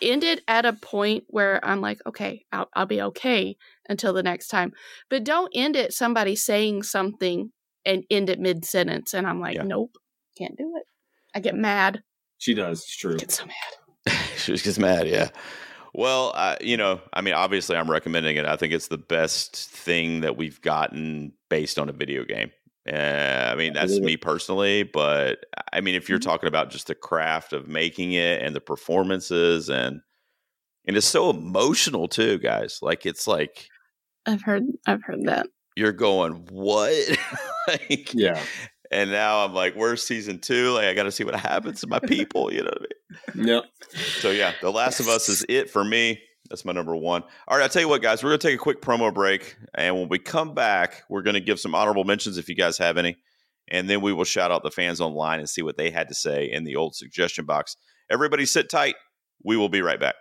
[0.00, 3.56] end it at a point where I'm like, okay, I'll I'll be okay
[3.88, 4.72] until the next time.
[5.10, 7.52] But don't end it somebody saying something
[7.84, 9.64] and end it mid sentence and I'm like, Yeah.
[9.64, 9.96] nope,
[10.38, 10.84] can't do it.
[11.34, 12.02] I get mad.
[12.38, 12.80] she does.
[12.82, 13.14] It's true.
[13.14, 14.16] I get so mad.
[14.36, 15.08] she just mad.
[15.08, 15.30] Yeah.
[15.94, 18.44] Well, uh, you know, I mean, obviously, I'm recommending it.
[18.44, 22.50] I think it's the best thing that we've gotten based on a video game.
[22.90, 26.24] Uh, I mean, that's me personally, but I mean, if you're Mhm.
[26.24, 30.00] talking about just the craft of making it and the performances and
[30.86, 32.80] and it's so emotional too, guys.
[32.82, 33.68] Like it's like
[34.26, 35.46] I've heard I've heard that.
[35.76, 36.92] you're going, what?
[37.68, 38.42] like, Yeah,
[38.90, 40.70] and now I'm like, where's season two?
[40.72, 42.52] Like, I got to see what happens to my people.
[42.52, 42.82] You know what
[43.34, 43.48] I mean?
[43.48, 43.60] yeah.
[44.20, 46.20] So yeah, The Last of Us is it for me.
[46.50, 47.22] That's my number one.
[47.48, 49.96] All right, I'll tell you what, guys, we're gonna take a quick promo break, and
[49.96, 53.16] when we come back, we're gonna give some honorable mentions if you guys have any,
[53.68, 56.14] and then we will shout out the fans online and see what they had to
[56.14, 57.76] say in the old suggestion box.
[58.10, 58.94] Everybody, sit tight.
[59.42, 60.16] We will be right back.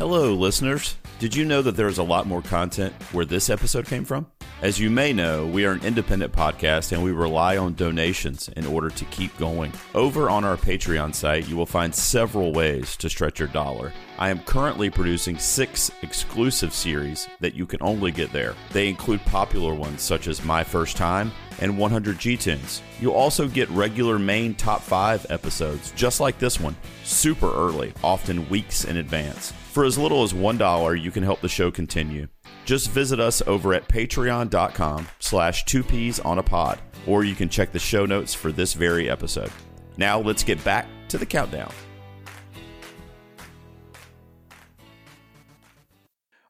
[0.00, 0.96] Hello, listeners.
[1.18, 4.26] Did you know that there is a lot more content where this episode came from?
[4.62, 8.64] As you may know, we are an independent podcast and we rely on donations in
[8.64, 9.74] order to keep going.
[9.94, 13.92] Over on our Patreon site, you will find several ways to stretch your dollar.
[14.18, 18.54] I am currently producing six exclusive series that you can only get there.
[18.72, 21.30] They include popular ones such as My First Time
[21.60, 22.82] and 100 G Tunes.
[23.00, 28.48] You'll also get regular main top 5 episodes just like this one, super early, often
[28.48, 29.52] weeks in advance.
[29.72, 32.26] For as little as $1, you can help the show continue.
[32.64, 37.48] Just visit us over at patreon.com slash two peas on a pod, or you can
[37.48, 39.52] check the show notes for this very episode.
[39.96, 41.72] Now let's get back to the countdown.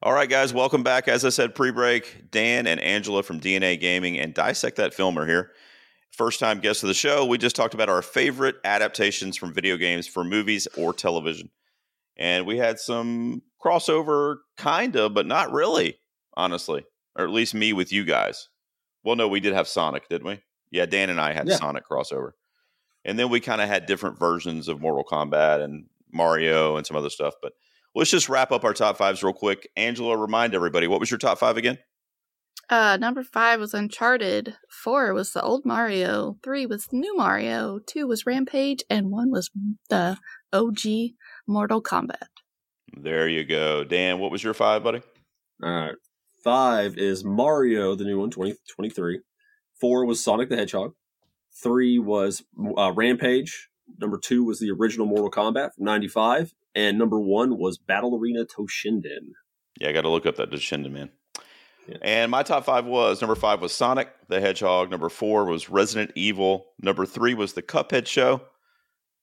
[0.03, 1.07] All right, guys, welcome back.
[1.07, 5.27] As I said pre-break, Dan and Angela from DNA Gaming and Dissect That Film are
[5.27, 5.51] here.
[6.09, 7.23] First time guests of the show.
[7.23, 11.51] We just talked about our favorite adaptations from video games for movies or television.
[12.17, 15.99] And we had some crossover, kind of, but not really,
[16.35, 16.83] honestly.
[17.15, 18.49] Or at least me with you guys.
[19.03, 20.41] Well, no, we did have Sonic, didn't we?
[20.71, 21.57] Yeah, Dan and I had Yeah.
[21.57, 22.31] Sonic crossover.
[23.05, 26.97] And then we kind of had different versions of Mortal Kombat and Mario and some
[26.97, 27.35] other stuff.
[27.39, 27.53] But
[27.95, 29.69] let's just wrap up our top fives real quick.
[29.75, 31.77] Angela, remind everybody what was your top five again?
[32.69, 34.55] Uh, number five was Uncharted.
[34.69, 36.37] Four was the old Mario.
[36.41, 37.79] Three was new Mario.
[37.85, 39.49] Two was Rampage, and one was
[39.89, 40.17] the
[40.53, 41.15] OG
[41.47, 42.29] Mortal Kombat.
[42.93, 43.83] There you go.
[43.83, 45.01] Dan, what was your five, buddy?
[45.61, 45.95] All right.
[46.43, 49.19] Five is Mario, the new one, 2023.
[49.79, 50.93] Four was Sonic the Hedgehog.
[51.61, 52.43] Three was
[52.77, 53.69] uh, Rampage.
[53.99, 56.53] Number two was the original Mortal Kombat from 95.
[56.75, 59.31] And number one was Battle Arena Toshinden.
[59.79, 61.09] Yeah, I got to look up that Toshinden, man.
[61.87, 61.97] Yeah.
[62.01, 64.89] And my top five was number five was Sonic the Hedgehog.
[64.91, 66.67] Number four was Resident Evil.
[66.79, 68.41] Number three was the Cuphead Show.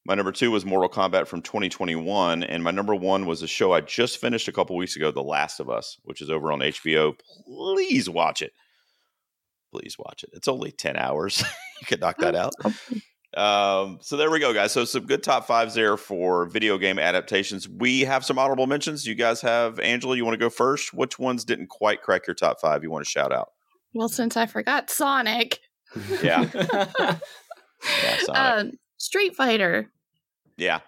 [0.04, 2.42] My number two was Mortal Kombat from 2021.
[2.42, 5.22] And my number one was a show I just finished a couple weeks ago, The
[5.22, 7.14] Last of Us, which is over on HBO.
[7.44, 8.52] Please watch it.
[9.72, 10.30] Please watch it.
[10.32, 11.40] It's only 10 hours.
[11.80, 12.54] you could knock that oh, out.
[13.38, 14.72] Um, so there we go, guys.
[14.72, 17.68] So some good top fives there for video game adaptations.
[17.68, 19.06] We have some honorable mentions.
[19.06, 20.16] You guys have Angela.
[20.16, 20.92] You want to go first?
[20.92, 22.82] Which ones didn't quite crack your top five?
[22.82, 23.52] You want to shout out?
[23.94, 25.60] Well, since I forgot Sonic,
[26.22, 27.16] Yeah, yeah,
[28.20, 28.36] Sonic.
[28.36, 29.90] um, Street Fighter.
[30.56, 30.80] yeah.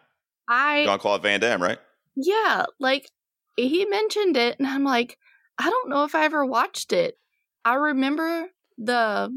[0.49, 1.79] I Jean Claude Van Damme, right?
[2.17, 3.09] yeah, like
[3.57, 5.17] he mentioned it, and I'm like,
[5.59, 7.17] I don't know if I ever watched it.
[7.65, 9.31] I remember the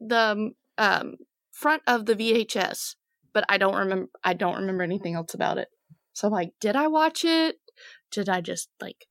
[0.00, 1.14] the um
[1.56, 2.96] front of the VHS,
[3.32, 4.08] but I don't remember.
[4.22, 5.68] I don't remember anything else about it.
[6.12, 7.56] So I'm like, did I watch it?
[8.10, 9.06] Did I just like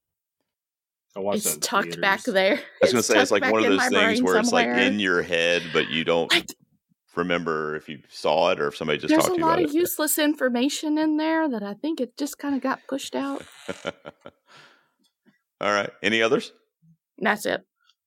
[1.15, 2.55] I watched that it's in tucked back there?
[2.55, 4.51] I was going to say it's like one of in those things brain where it's
[4.51, 6.45] like in your head, but you don't I-
[7.15, 9.61] remember if you saw it or if somebody just There's talked to you about it.
[9.61, 12.61] There's a lot of useless information in there that I think it just kind of
[12.61, 13.43] got pushed out.
[15.61, 15.89] All right.
[16.03, 16.51] Any others?
[17.17, 17.61] That's it.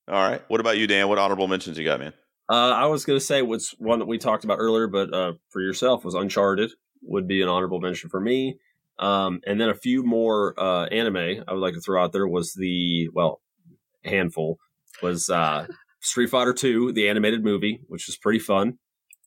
[0.07, 0.43] All right.
[0.49, 1.09] What about you, Dan?
[1.09, 2.12] What honorable mentions you got, man?
[2.51, 5.33] Uh, I was going to say what's one that we talked about earlier, but uh,
[5.51, 6.71] for yourself was Uncharted
[7.03, 8.59] would be an honorable mention for me.
[8.99, 12.27] Um, and then a few more uh, anime I would like to throw out there
[12.27, 13.41] was the well
[14.05, 14.59] handful
[15.03, 15.67] was uh,
[16.01, 18.79] Street Fighter Two, the animated movie, which was pretty fun.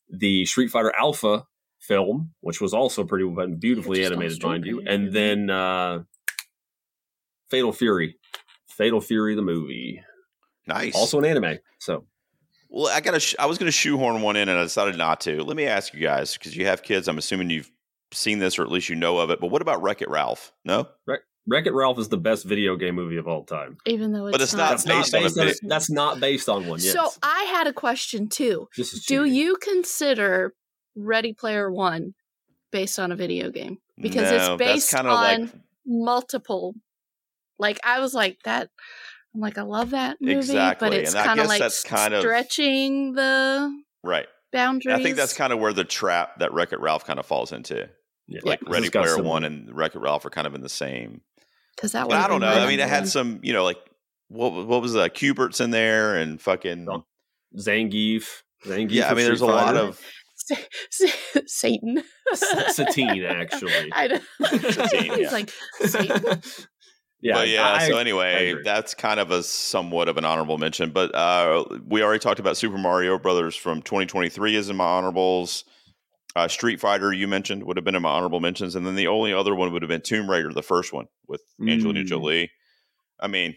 [0.10, 1.46] The Street Fighter Alpha
[1.80, 3.26] film, which was also pretty
[3.60, 6.00] beautifully animated, mind you, and then uh,
[7.50, 8.18] Fatal Fury,
[8.68, 10.02] Fatal Fury the movie,
[10.68, 10.96] Nice.
[10.96, 11.60] also an anime.
[11.80, 12.06] So
[12.74, 13.20] Well, I got to.
[13.20, 15.44] Sh- I was going to shoehorn one in, and I decided not to.
[15.44, 17.08] Let me ask you guys because you have kids.
[17.10, 17.70] I'm assuming you've
[18.14, 19.40] seen this, or at least you know of it.
[19.42, 20.54] But what about Wreck It Ralph?
[20.64, 23.78] No, Wreck It Ralph is the best video game movie of all time.
[23.86, 25.46] Even though it's, But it's not That's not based on a based on.
[25.48, 26.80] bit- that's not based on one.
[26.82, 26.94] Yes.
[26.94, 28.70] So I had a question too.
[29.08, 30.54] Do you consider
[30.96, 32.14] Ready Player One
[32.72, 33.80] based on a video game?
[34.00, 35.50] Because No, it's based on like
[35.86, 36.76] multiple.
[37.60, 38.70] Like I was like that.
[39.34, 42.22] I'm like I love that movie, Exactly, but it's kind of like that's kind of-
[42.22, 43.72] stretching the
[44.04, 44.28] right.
[44.52, 44.94] boundaries.
[45.00, 47.52] I think that's kind of where the trap that Wreck It Ralph kind of falls
[47.52, 47.90] into.
[48.28, 48.42] Yeah.
[48.44, 50.62] Like This Ready has Player some- One and Wreck It Ralph are kind of in
[50.62, 51.22] the same.
[51.76, 52.08] because that.
[52.10, 52.54] But I don't know.
[52.54, 53.78] my I mean, it had some, you know, like
[54.28, 55.14] what what was uh, that?
[55.14, 56.88] Q*bert's in there and fucking.
[56.90, 57.06] Oh,
[57.58, 58.44] Zangief.
[58.66, 58.92] Zangief.
[58.92, 60.00] Yeah, I mean, there's a lot of
[61.48, 62.04] Satan.
[62.32, 63.74] S- Satine, actually.
[63.94, 64.20] I know.
[64.72, 65.32] Satine, He's yeah.
[65.32, 65.52] like
[65.82, 66.42] Satan.
[67.22, 70.92] yeah, but yeah, I- so anyway, that's kind of a somewhat of an honorable mention.
[70.92, 75.64] But uh, we already talked about Super Mario Brothers from 2023 is in my honorables.
[76.34, 79.08] Uh, Street Fighter, you mentioned, would have been in my honorable mentions, and then the
[79.08, 82.06] only other one would have been Tomb Raider, the first one with Angelina Mm.
[82.06, 82.52] Jolie.
[83.20, 83.56] I mean,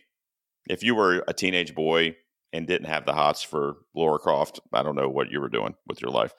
[0.68, 2.16] if you were a teenage boy
[2.52, 5.74] and didn't have the hots for Laura Croft, I don't know what you were doing
[5.86, 6.32] with your life.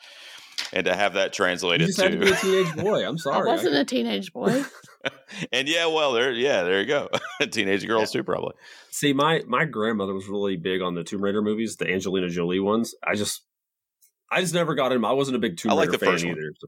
[0.73, 3.07] And to have that you translated just had to be to, a teenage boy.
[3.07, 3.49] I'm sorry, I sorry.
[3.49, 4.63] wasn't a teenage boy.
[5.51, 7.09] and yeah, well, there, yeah, there you go.
[7.51, 8.53] teenage girls too, probably.
[8.89, 12.59] See, my my grandmother was really big on the Tomb Raider movies, the Angelina Jolie
[12.59, 12.95] ones.
[13.03, 13.41] I just,
[14.31, 15.03] I just never got in.
[15.05, 16.33] I wasn't a big Tomb I like Raider the fan first one.
[16.33, 16.51] either.
[16.59, 16.67] So-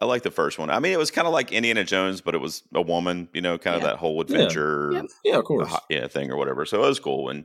[0.00, 0.68] I like the first one.
[0.68, 3.40] I mean, it was kind of like Indiana Jones, but it was a woman, you
[3.40, 3.90] know, kind of Yeah.
[3.90, 5.04] that whole adventure, Yep.
[5.22, 5.68] Yeah, of course.
[5.68, 6.66] ho- yeah, thing or whatever.
[6.66, 7.44] So it was cool, and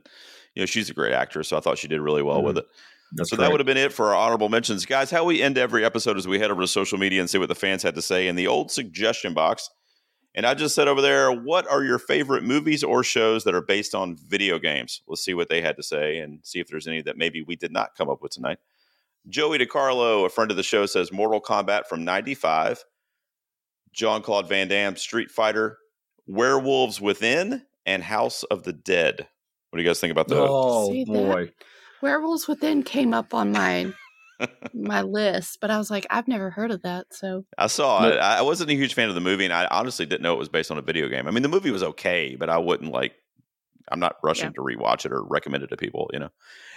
[0.55, 2.45] you know, she's a great actress, so I thought she did really well Mhm.
[2.45, 2.65] with it.
[3.13, 5.09] That's so that would have been it for our honorable mentions, guys.
[5.09, 7.49] How we end every episode is we head over to social media and see what
[7.49, 9.69] the fans had to say in the old suggestion box.
[10.35, 13.61] And I just said over there, what are your favorite movies or shows that are
[13.61, 15.01] based on video games?
[15.07, 17.55] Let's see what they had to say and see if there's any that maybe we
[17.55, 18.59] did not come up with tonight.
[19.27, 22.83] Joey DiCarlo, a friend of the show, says Mortal Kombat from 95.
[23.93, 25.79] Jean Claude Van Damme, Street Fighter,
[26.27, 29.27] Werewolves Within, and House of the Dead.
[29.69, 30.47] What do you guys think about those?
[30.51, 31.49] Oh See that?
[32.01, 33.93] Boy, Werewolves Within came up on my
[34.73, 37.07] my list, but I was like, I've never heard of that.
[37.11, 38.17] So I saw it.
[38.17, 40.39] I I wasn't a huge fan of the movie, and I honestly didn't know it
[40.39, 41.27] was based on a video game.
[41.27, 43.13] I mean, the movie was okay, but I wouldn't like.
[43.89, 44.51] I'm not rushing Yeah.
[44.51, 46.29] to rewatch it or recommend it to people, you know.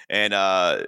[0.09, 0.85] And uh,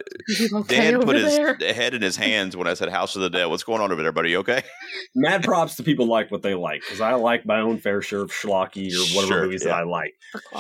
[0.55, 1.57] okay Dan put his there?
[1.75, 3.47] head in his hands when I said House of the Dead.
[3.47, 4.31] What's going on over there, buddy?
[4.31, 4.63] You okay?
[5.17, 8.21] Mad props to people like what they like because I like my own fair share
[8.21, 9.73] of schlocky or whatever Sure, movies yeah.
[9.73, 10.15] that I like.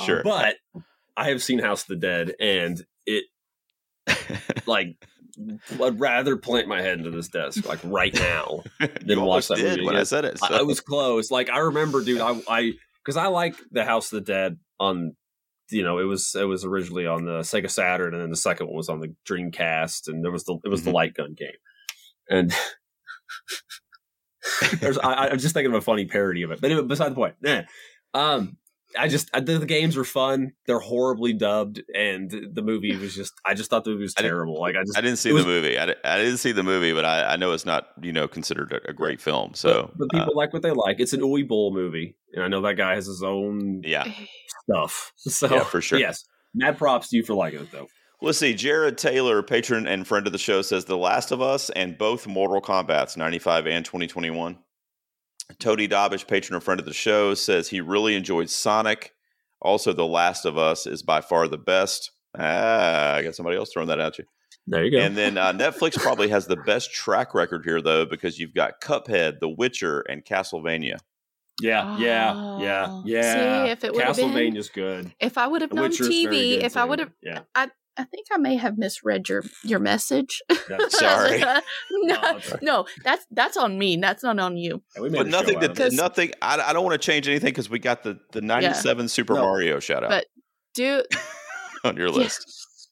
[0.04, 0.22] Sure.
[0.24, 0.56] But
[1.16, 3.24] I have seen House of the Dead, and it
[4.66, 4.96] like
[5.82, 8.62] I'd rather plant my head into this desk like right now.
[9.06, 10.38] you watch that did movie when I said it.
[10.42, 11.30] I, so- I was close.
[11.30, 12.20] Like I remember, dude.
[12.20, 12.72] I I
[13.04, 15.16] because I like the House of the Dead on.
[15.70, 18.66] You know, it was it was originally on the Sega Saturn, and then the second
[18.66, 20.84] one was on the Dreamcast, and there was the it was Mhm.
[20.84, 21.48] the light gun game,
[22.28, 22.52] and
[24.80, 26.60] there's I, I'm just thinking of a funny parody of it.
[26.60, 27.36] But anyway, beside the point.
[28.14, 28.56] Um,
[28.98, 30.52] I just I, the, the games were fun.
[30.66, 34.22] They're horribly dubbed, and the movie was just I just thought the movie was I
[34.22, 34.60] terrible.
[34.60, 35.78] Like I just I didn't see was- the movie.
[35.78, 38.72] I, I didn't see the movie, but I, I know it's not you know considered
[38.72, 39.54] a, a great film.
[39.54, 41.00] So but, but uh, people like what they like.
[41.00, 44.04] It's an Uwe Boll movie, and I know that guy has his own yeah.
[44.64, 45.12] stuff.
[45.18, 45.98] So Yeah, for sure.
[45.98, 46.24] Yes,
[46.54, 47.88] mad props to you for liking it though.
[48.20, 48.54] Let's see.
[48.54, 52.26] Jarrod Taylor, patron and friend of the show, says The Last of Us and both
[52.28, 54.58] Mortal Kombat's 95 and 2021.
[55.58, 59.12] Tony Dobish, patron and friend of the show, says he really enjoyed Sonic.
[59.60, 62.10] Also, The Last of Us is by far the best.
[62.38, 64.24] Ah, I got somebody else throwing that at you.
[64.66, 64.98] There you go.
[64.98, 68.80] And then uh, Netflix probably has the best track record here, though, because you've got
[68.80, 70.98] Cuphead, The Witcher, and Castlevania.
[71.60, 73.02] yeah, yeah, yeah, Oh.
[73.04, 73.64] yeah.
[73.66, 75.12] See, if it would've been- Castlevania's good.
[75.20, 77.40] If I would have known Witcher's very TV, good if I would have, yeah.
[77.54, 80.40] I I think I may have misread your your message.
[80.68, 81.38] That's- Sorry.
[81.40, 81.60] no,
[81.92, 82.62] No, it's all right.
[82.62, 83.96] no, that's that's on me.
[83.96, 84.82] That's not on you.
[84.96, 86.32] Yeah, But nothing, out to, nothing.
[86.40, 89.42] I, I don't want to change anything because we got the, the 97 Super No.
[89.42, 90.26] Mario shout out But
[90.74, 91.02] Do
[91.84, 92.14] on your Yeah.
[92.14, 92.88] list.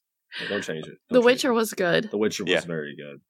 [0.49, 0.97] Don't change it.
[1.09, 1.55] The Don't change Witcher it.
[1.55, 2.09] was good.
[2.11, 2.61] The Witcher was Yeah.
[2.61, 3.21] very good.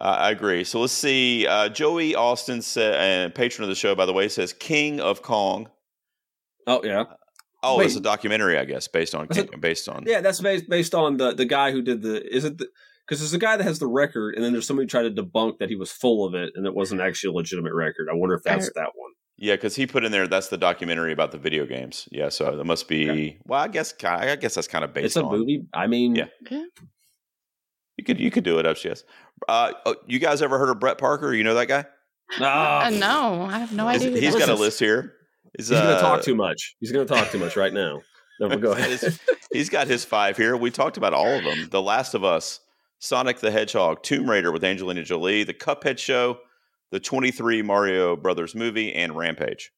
[0.00, 0.62] Uh, I agree.
[0.64, 1.46] So let's see.
[1.46, 5.22] Uh, Joey Austin said, and patron of the show, by the way, says King of
[5.22, 5.68] Kong.
[6.66, 7.04] Oh yeah,
[7.74, 7.86] Oh, Wait.
[7.86, 10.04] it's a documentary, I guess, based on Is it- based on.
[10.06, 10.20] yeah.
[10.20, 12.22] That's based based on the the guy who did the.
[12.34, 12.68] Is it the
[13.06, 15.22] because there's a guy that has the record, and then there's somebody who tried to
[15.22, 18.08] debunk that he was full of it, and it wasn't actually a legitimate record.
[18.10, 19.12] I wonder if that's that one.
[19.38, 22.06] Yeah, because he put in there that's the documentary about the video games.
[22.10, 23.08] Yeah, so that must be.
[23.08, 23.38] Okay.
[23.46, 25.30] Well, I guess I guess that's kind of based It's a on.
[25.38, 25.64] movie.
[25.72, 26.26] I mean, Yeah.
[26.50, 26.64] Yeah.
[27.96, 29.04] You could you could do it, up, yes.
[29.48, 31.32] Uh, oh, you guys ever heard of Brett Parker?
[31.34, 31.84] You know that guy?
[32.40, 34.10] Ah, Uh, no, I have no idea.
[34.20, 35.14] He's got a list here.
[35.58, 36.76] He's, He's going to uh, talk too much.
[36.80, 38.00] He's going to talk too much right now.
[38.40, 38.98] No, but go ahead.
[39.52, 40.56] He's got his five here.
[40.56, 41.68] We talked about all of them.
[41.70, 42.60] The Last of Us,
[43.00, 46.38] Sonic the Hedgehog, Tomb Raider with Angelina Jolie, The Cuphead Show,
[46.90, 49.72] the 23 Mario Brothers movie, and Rampage.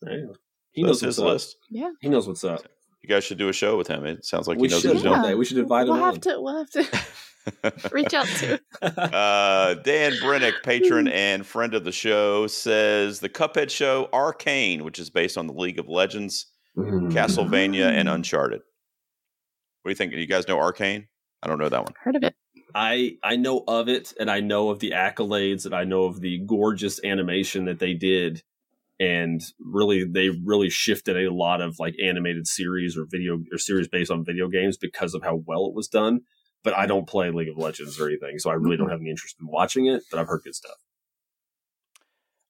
[0.00, 0.28] There.
[0.70, 1.26] He That's knows his what's up.
[1.26, 1.56] list.
[2.00, 2.62] He knows what's up.
[3.02, 4.04] You guys should do a show with him.
[4.06, 5.10] It sounds like we he knows should what he's Yeah.
[5.10, 5.22] doing.
[5.22, 5.38] one.
[5.38, 6.20] We should invite We'll him have on.
[6.20, 6.40] to.
[6.40, 6.80] We'll have to
[7.92, 8.60] reach out to.
[8.82, 14.98] Uh, Dan Brenic, patron and friend of the show, says the Cuphead show Arcane, which
[14.98, 16.46] is based on the League of Legends,
[16.76, 17.10] Mm.
[17.10, 18.60] Castlevania, and Uncharted.
[19.82, 20.12] What do you think?
[20.12, 21.08] Do you guys know Arcane?
[21.42, 21.92] I don't know that one.
[22.00, 22.34] Heard of it?
[22.74, 26.20] I I know of it, and I know of the accolades, and I know of
[26.20, 28.42] the gorgeous animation that they did,
[29.00, 33.88] and really they really shifted a lot of like animated series or video or series
[33.88, 36.20] based on video games because of how well it was done.
[36.64, 39.10] But I don't play League of Legends or anything, so I really don't have any
[39.10, 40.02] interest in watching it.
[40.10, 40.76] But I've heard good stuff.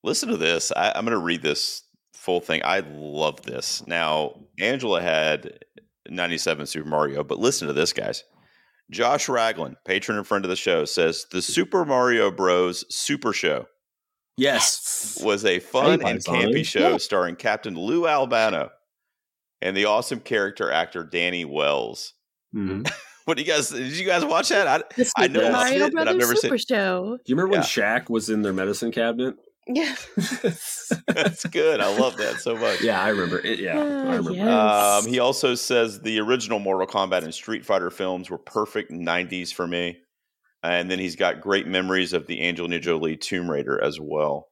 [0.03, 0.71] Listen to this.
[0.75, 1.83] I, I'm going to read this
[2.13, 2.61] full thing.
[2.63, 3.85] I love this.
[3.87, 5.59] Now, Angela had
[6.09, 8.23] 97 Super Mario, but listen to this, guys.
[8.91, 12.85] Josh Ragland, patron and friend of the show, says the Super Mario Bros.
[12.89, 13.67] Super Show
[14.37, 16.97] Yes, was a fun Hey, and campy show Yeah.
[16.97, 18.69] starring Captain Lou Albano
[19.61, 22.13] and the awesome character actor Danny Wells.
[22.55, 22.89] Mhm.
[23.29, 23.69] Do What do you guys?
[23.69, 24.67] Did you guys watch that?
[24.67, 27.17] I, The I know Super of Mario it, but I've Brothers never seen- Super Show.
[27.23, 27.65] Do you remember when Yeah.
[27.99, 29.35] Shaq was in their medicine cabinet?
[29.67, 29.95] Yeah.
[31.07, 31.79] that's good.
[31.79, 32.81] I love that so much.
[32.81, 33.59] yeah, I remember it.
[33.59, 34.31] Yeah, I Ah, remember.
[34.31, 34.47] yes.
[35.05, 39.53] Um, he also says the original Mortal Kombat and Street Fighter films were perfect 90s
[39.53, 39.99] for me.
[40.63, 44.48] And then he's got great memories of the Angelina Jolie Tomb Raider as well.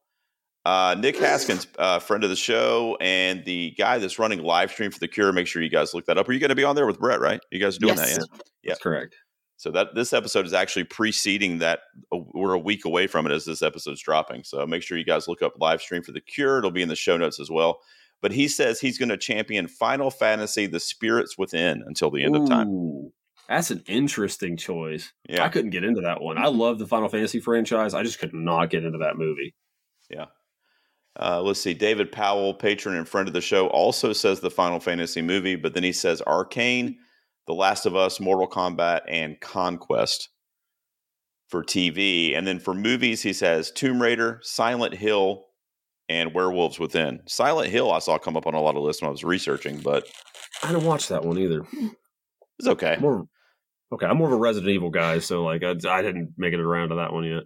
[0.64, 4.90] Uh, Nick Hoskins, uh, friend of the show, and the guy that's running live stream
[4.90, 5.32] for the Cure.
[5.32, 6.28] Make sure you guys look that up.
[6.28, 7.20] Are you going to be on there with Brett?
[7.20, 7.40] Right?
[7.50, 8.18] You guys are doing Yes.
[8.18, 8.26] that?
[8.62, 8.70] Yeah.
[8.72, 9.16] That's correct.
[9.56, 11.80] So that this episode is actually preceding that.
[12.12, 14.44] uh, We're a week away from it as this episode's dropping.
[14.44, 16.58] So make sure you guys look up live stream for the Cure.
[16.58, 17.80] It'll be in the show notes as well.
[18.20, 22.36] But he says he's going to champion Final Fantasy: The Spirits Within until the end
[22.36, 23.10] of time.
[23.48, 25.12] That's an interesting choice.
[25.28, 26.36] Yeah, I couldn't get into that one.
[26.36, 27.94] I love the Final Fantasy franchise.
[27.94, 29.54] I just could not get into that movie.
[31.20, 31.74] Uh, let's see.
[31.74, 35.74] David Powell, patron and friend of the show, also says the Final Fantasy movie, but
[35.74, 36.96] then he says Arcane,
[37.46, 40.28] The Last of Us, Mortal Kombat, and Conquest
[41.48, 42.36] for TV.
[42.36, 45.44] And then for movies, he says Tomb Raider, Silent Hill,
[46.08, 47.20] and Werewolves Within.
[47.26, 49.78] Silent Hill, I saw come up on a lot of lists when I was researching,
[49.80, 50.06] but
[50.62, 51.62] I didn't watch that one either.
[52.58, 52.96] it's okay.
[53.00, 53.26] More,
[53.92, 56.60] okay, I'm more of a Resident Evil guy, so like I, I didn't make it
[56.60, 57.42] around to that one yet.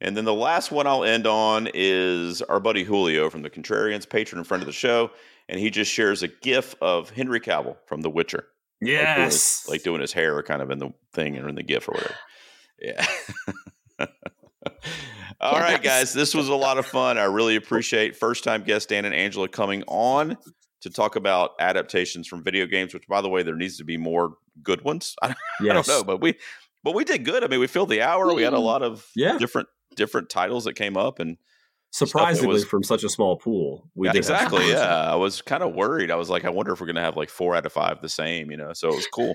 [0.00, 4.08] And then the last one I'll end on is our buddy Julio from the Contrarians,
[4.08, 5.10] patron and friend of the show,
[5.48, 8.46] and he just shares a GIF of Henry Cavill from The Witcher.
[8.80, 11.56] like doing his- Yes, like doing his hair kind of in the thing or in
[11.56, 12.14] the GIF or whatever.
[12.80, 13.06] Yeah.
[15.40, 16.00] All right, Yes.
[16.00, 16.12] guys.
[16.12, 17.16] This was a lot of fun.
[17.18, 20.36] I really appreciate first time guest Dan and Angela coming on
[20.80, 23.96] to talk about adaptations from video games, which by the way, there needs to be
[23.96, 25.14] more good ones.
[25.22, 26.34] I, I don't know, but we
[26.84, 27.44] but we did good.
[27.44, 28.32] I mean, we filled the hour.
[28.34, 29.38] We had a lot of Yeah.
[29.38, 29.68] different
[29.98, 31.36] different titles that came up and
[31.90, 34.68] Surprisingly, was- from such a small pool, we Yeah, exactly.
[34.70, 36.10] Yeah, I was kind of worried.
[36.10, 38.08] I was like, I wonder if we're gonna have like four out of five the
[38.10, 38.72] same, you know.
[38.74, 39.34] So it was cool,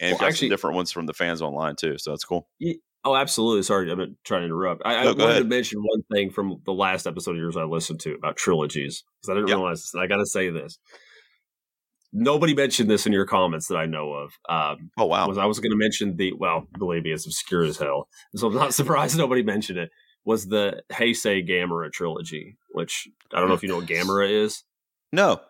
[0.00, 1.96] and Well, got actually- some different ones from the fans online too.
[1.98, 2.48] So that's cool.
[3.06, 3.62] Oh, absolutely.
[3.62, 4.80] Sorry, I'm trying to interrupt.
[4.84, 7.56] I, I No, go wanted to mention one thing from the last episode of yours
[7.56, 9.56] I listened to about trilogies because I didn't Yeah.
[9.56, 10.78] realize this, and I got to say this.
[12.16, 14.32] Nobody mentioned this in your comments that I know of.
[14.48, 17.64] Um, Oh wow, was I was going to mention the well, believe me, it's obscure
[17.64, 19.90] as hell, so I'm not surprised nobody mentioned it.
[20.24, 24.62] Was the Heisei Gamera trilogy, which I don't know if you know what Gamera is.
[25.12, 25.40] no,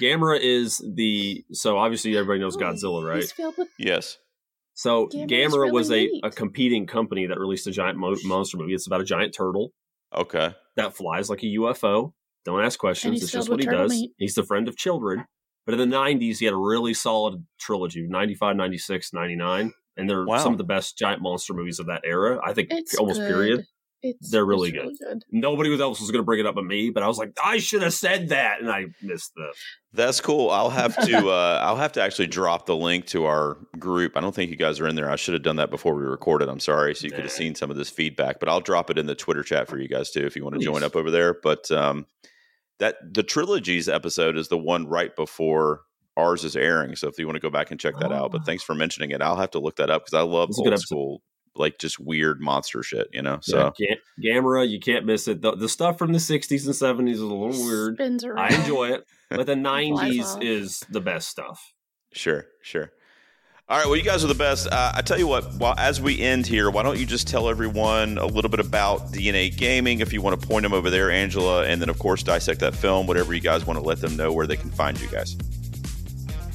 [0.00, 3.20] Gamera is the so obviously everybody knows Godzilla, right?
[3.20, 4.18] He's filled with yes,
[4.74, 8.74] So Gamera's Gamera was a, a competing company that released a giant mo- monster movie.
[8.74, 9.72] It's about a giant turtle
[10.14, 12.12] okay, that flies like a UFO.
[12.44, 13.22] Don't ask questions.
[13.22, 13.90] It's just what he does.
[13.90, 14.12] meat.
[14.16, 15.26] He's the friend of children.
[15.68, 19.74] But in the 90s, he had a really solid trilogy 95, 96, 99.
[19.98, 20.38] And they're Wow.
[20.38, 22.40] some of the best giant monster movies of that era.
[22.42, 23.28] I think It's almost good.
[23.28, 23.64] period.
[24.00, 25.24] It's, They're really it's good.
[25.30, 27.58] Nobody else was going to bring it up but me, but I was like, I
[27.58, 28.60] should have said that.
[28.60, 29.52] And I missed the.
[29.92, 30.48] that's cool.
[30.50, 34.16] I'll have to uh, I'll have to actually drop the link to our group.
[34.16, 35.10] I don't think you guys are in there.
[35.10, 36.48] I should have done that before we recorded.
[36.48, 38.40] I'm sorry, so you could have seen some of this feedback.
[38.40, 40.54] But I'll drop it in the Twitter chat for you guys too if you want
[40.58, 41.34] to join up over there.
[41.34, 42.06] But um,
[42.78, 45.82] that the trilogies episode is the one right before
[46.16, 46.96] ours is airing.
[46.96, 48.44] So if you want to go back and check that out, but Oh.
[48.44, 49.22] thanks for mentioning it.
[49.22, 51.22] I'll have to look that up because I love It's old school,
[51.54, 53.06] like just weird monster shit.
[53.12, 55.42] You know, so Yeah, Ga- Gamera, you can't miss it.
[55.42, 58.00] The, the stuff from the 60s and 70s is a little weird.
[58.00, 59.04] I enjoy it.
[59.30, 61.72] But the 90s is the best stuff.
[62.12, 62.90] Sure, sure.
[63.70, 64.66] All right, well, you guys are the best.
[64.66, 67.50] Uh, I tell you what, while, as we end here, why don't you just tell
[67.50, 71.10] everyone a little bit about DNA Gaming if you want to point them over there,
[71.10, 74.16] Angela, and then, of course, dissect that film, whatever you guys want to let them
[74.16, 75.36] know where they can find you guys.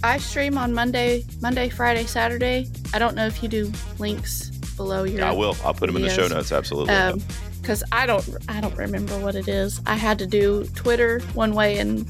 [0.03, 2.67] I stream on Monday, Monday, Friday, Saturday.
[2.95, 5.19] I don't know if you do links below your.
[5.19, 5.55] Yeah, I will.
[5.63, 6.95] I'll put them in the show notes, absolutely.
[6.95, 7.21] Um,
[7.61, 9.79] because I don't, I don't remember what it is.
[9.85, 12.07] I had to do Twitter one way and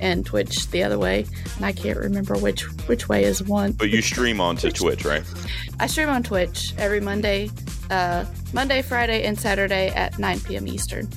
[0.00, 1.26] and Twitch the other way,
[1.56, 3.72] and I can't remember which which way is one.
[3.72, 5.22] but you stream onto Twitch, right?
[5.80, 7.50] I stream on Twitch every Monday,
[7.90, 10.66] uh, Monday, Friday, and Saturday at 9 p.m.
[10.68, 11.08] Eastern.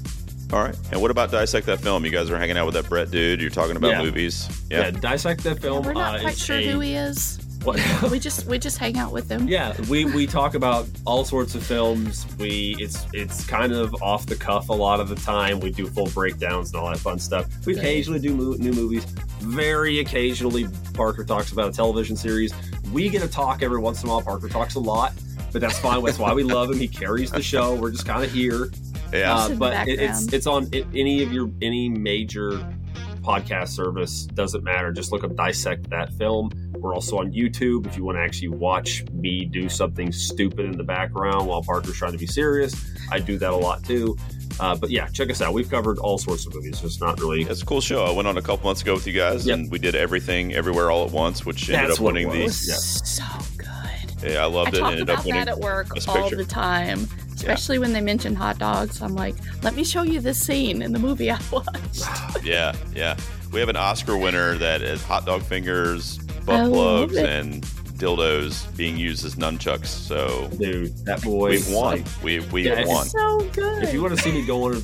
[0.53, 0.75] All right.
[0.91, 2.03] And what about Dissect That Film?
[2.03, 3.39] You guys are hanging out with that Brett dude.
[3.39, 4.01] You're talking about Yeah.
[4.03, 4.49] movies.
[4.69, 4.91] Yeah, Yeah.
[4.91, 5.85] dissect that film.
[5.85, 7.39] We're not uh, quite sure a- who he is.
[7.63, 7.79] What?
[8.11, 9.47] We just we just hang out with them.
[9.47, 12.25] yeah, we we talk about all sorts of films.
[12.39, 15.59] We it's it's kind of off the cuff a lot of the time.
[15.59, 17.47] We do full breakdowns and all that fun stuff.
[17.65, 17.79] We Right.
[17.83, 19.05] occasionally do mo- new movies.
[19.41, 22.51] Very occasionally, Parker talks about a television series.
[22.91, 24.21] We get to talk every once in a while.
[24.21, 25.13] Parker talks a lot,
[25.51, 26.03] but that's fine.
[26.03, 26.77] That's why we love him.
[26.79, 27.75] He carries the show.
[27.75, 28.71] We're just kind of here.
[29.13, 29.35] Yeah.
[29.35, 32.59] Uh, but it, it's it's on it, any of your any major
[33.21, 36.49] podcast service doesn't matter just look up dissect that film
[36.81, 40.77] we're also on youtube if you want to actually watch me do something stupid in
[40.77, 42.73] the background while parker's trying to be serious
[43.11, 44.17] i do that a lot too
[44.59, 47.43] uh, but yeah check us out we've covered all sorts of movies It's not really
[47.43, 48.03] It's a cool show.
[48.03, 49.57] I went on a couple months ago with you guys, Yep.
[49.57, 52.31] and we did everything, everywhere, all at once, which ended That's up what it winning
[52.31, 52.43] It the.
[52.43, 53.25] was Yeah.
[53.29, 54.31] so good.
[54.31, 54.81] Yeah, I loved I it.
[54.81, 55.39] talk Ended up about winning.
[55.45, 56.35] that at work all Picture.
[56.35, 59.01] the time, especially when they mention hot dogs.
[59.01, 62.03] I'm like, let me show you this scene in the movie I watched.
[62.43, 63.15] Yeah, yeah.
[63.51, 67.63] We have an Oscar winner that is hot dog fingers, butt I plugs, and
[68.01, 69.85] dildos being used as nunchucks.
[69.87, 71.97] So dude that boy we've won.
[71.97, 73.05] like, We we Yeah, have won.
[73.05, 73.83] so good.
[73.83, 74.81] if you want to see me go on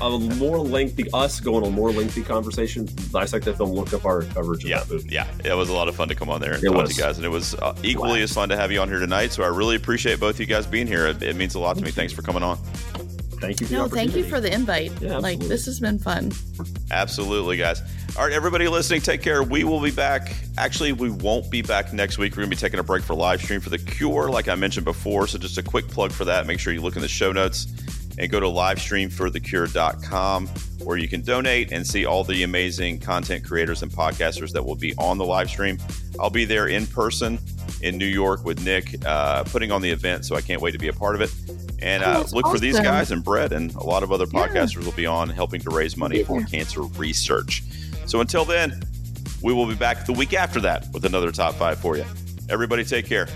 [0.00, 3.92] a, a more lengthy us going on a more lengthy conversation dissect that film look
[3.92, 5.26] up our coverage of Yeah, that movie yeah.
[5.44, 6.90] It was a lot of fun to come on there and It talk was.
[6.90, 9.00] to you guys, and it was uh, equally as fun to have you on here
[9.00, 9.32] tonight.
[9.32, 11.08] So I really appreciate both of you guys being here.
[11.08, 11.90] It, it means a lot to me.
[11.90, 12.56] Thanks for coming on.
[13.40, 14.92] Thank you for the no, thank you for the invite.
[15.00, 16.32] Yeah, like this has been fun.
[16.90, 17.82] Absolutely, guys.
[18.16, 19.42] All right, everybody listening, take care.
[19.42, 20.34] We will be back.
[20.58, 22.32] Actually, we won't be back next week.
[22.32, 24.54] We're going to be taking a break for live stream for The Cure, like I
[24.54, 25.26] mentioned before.
[25.26, 26.46] So, just a quick plug for that.
[26.46, 27.66] Make sure you look in the show notes
[28.18, 30.48] and go to livestreamforthecure.com
[30.84, 34.76] where you can donate and see all the amazing content creators and podcasters that will
[34.76, 35.78] be on the live stream.
[36.18, 37.38] I'll be there in person
[37.82, 40.78] in New York with Nick, uh, putting on the event, so I can't wait to
[40.78, 41.30] be a part of it.
[41.82, 44.46] And Oh, uh, look for these guys and Brett and a lot of other Yeah.
[44.48, 47.62] podcasters will be on helping to raise money for cancer research.
[48.06, 48.82] So until then,
[49.42, 52.04] we will be back the week after that with another top five for you.
[52.50, 53.28] Everybody take care.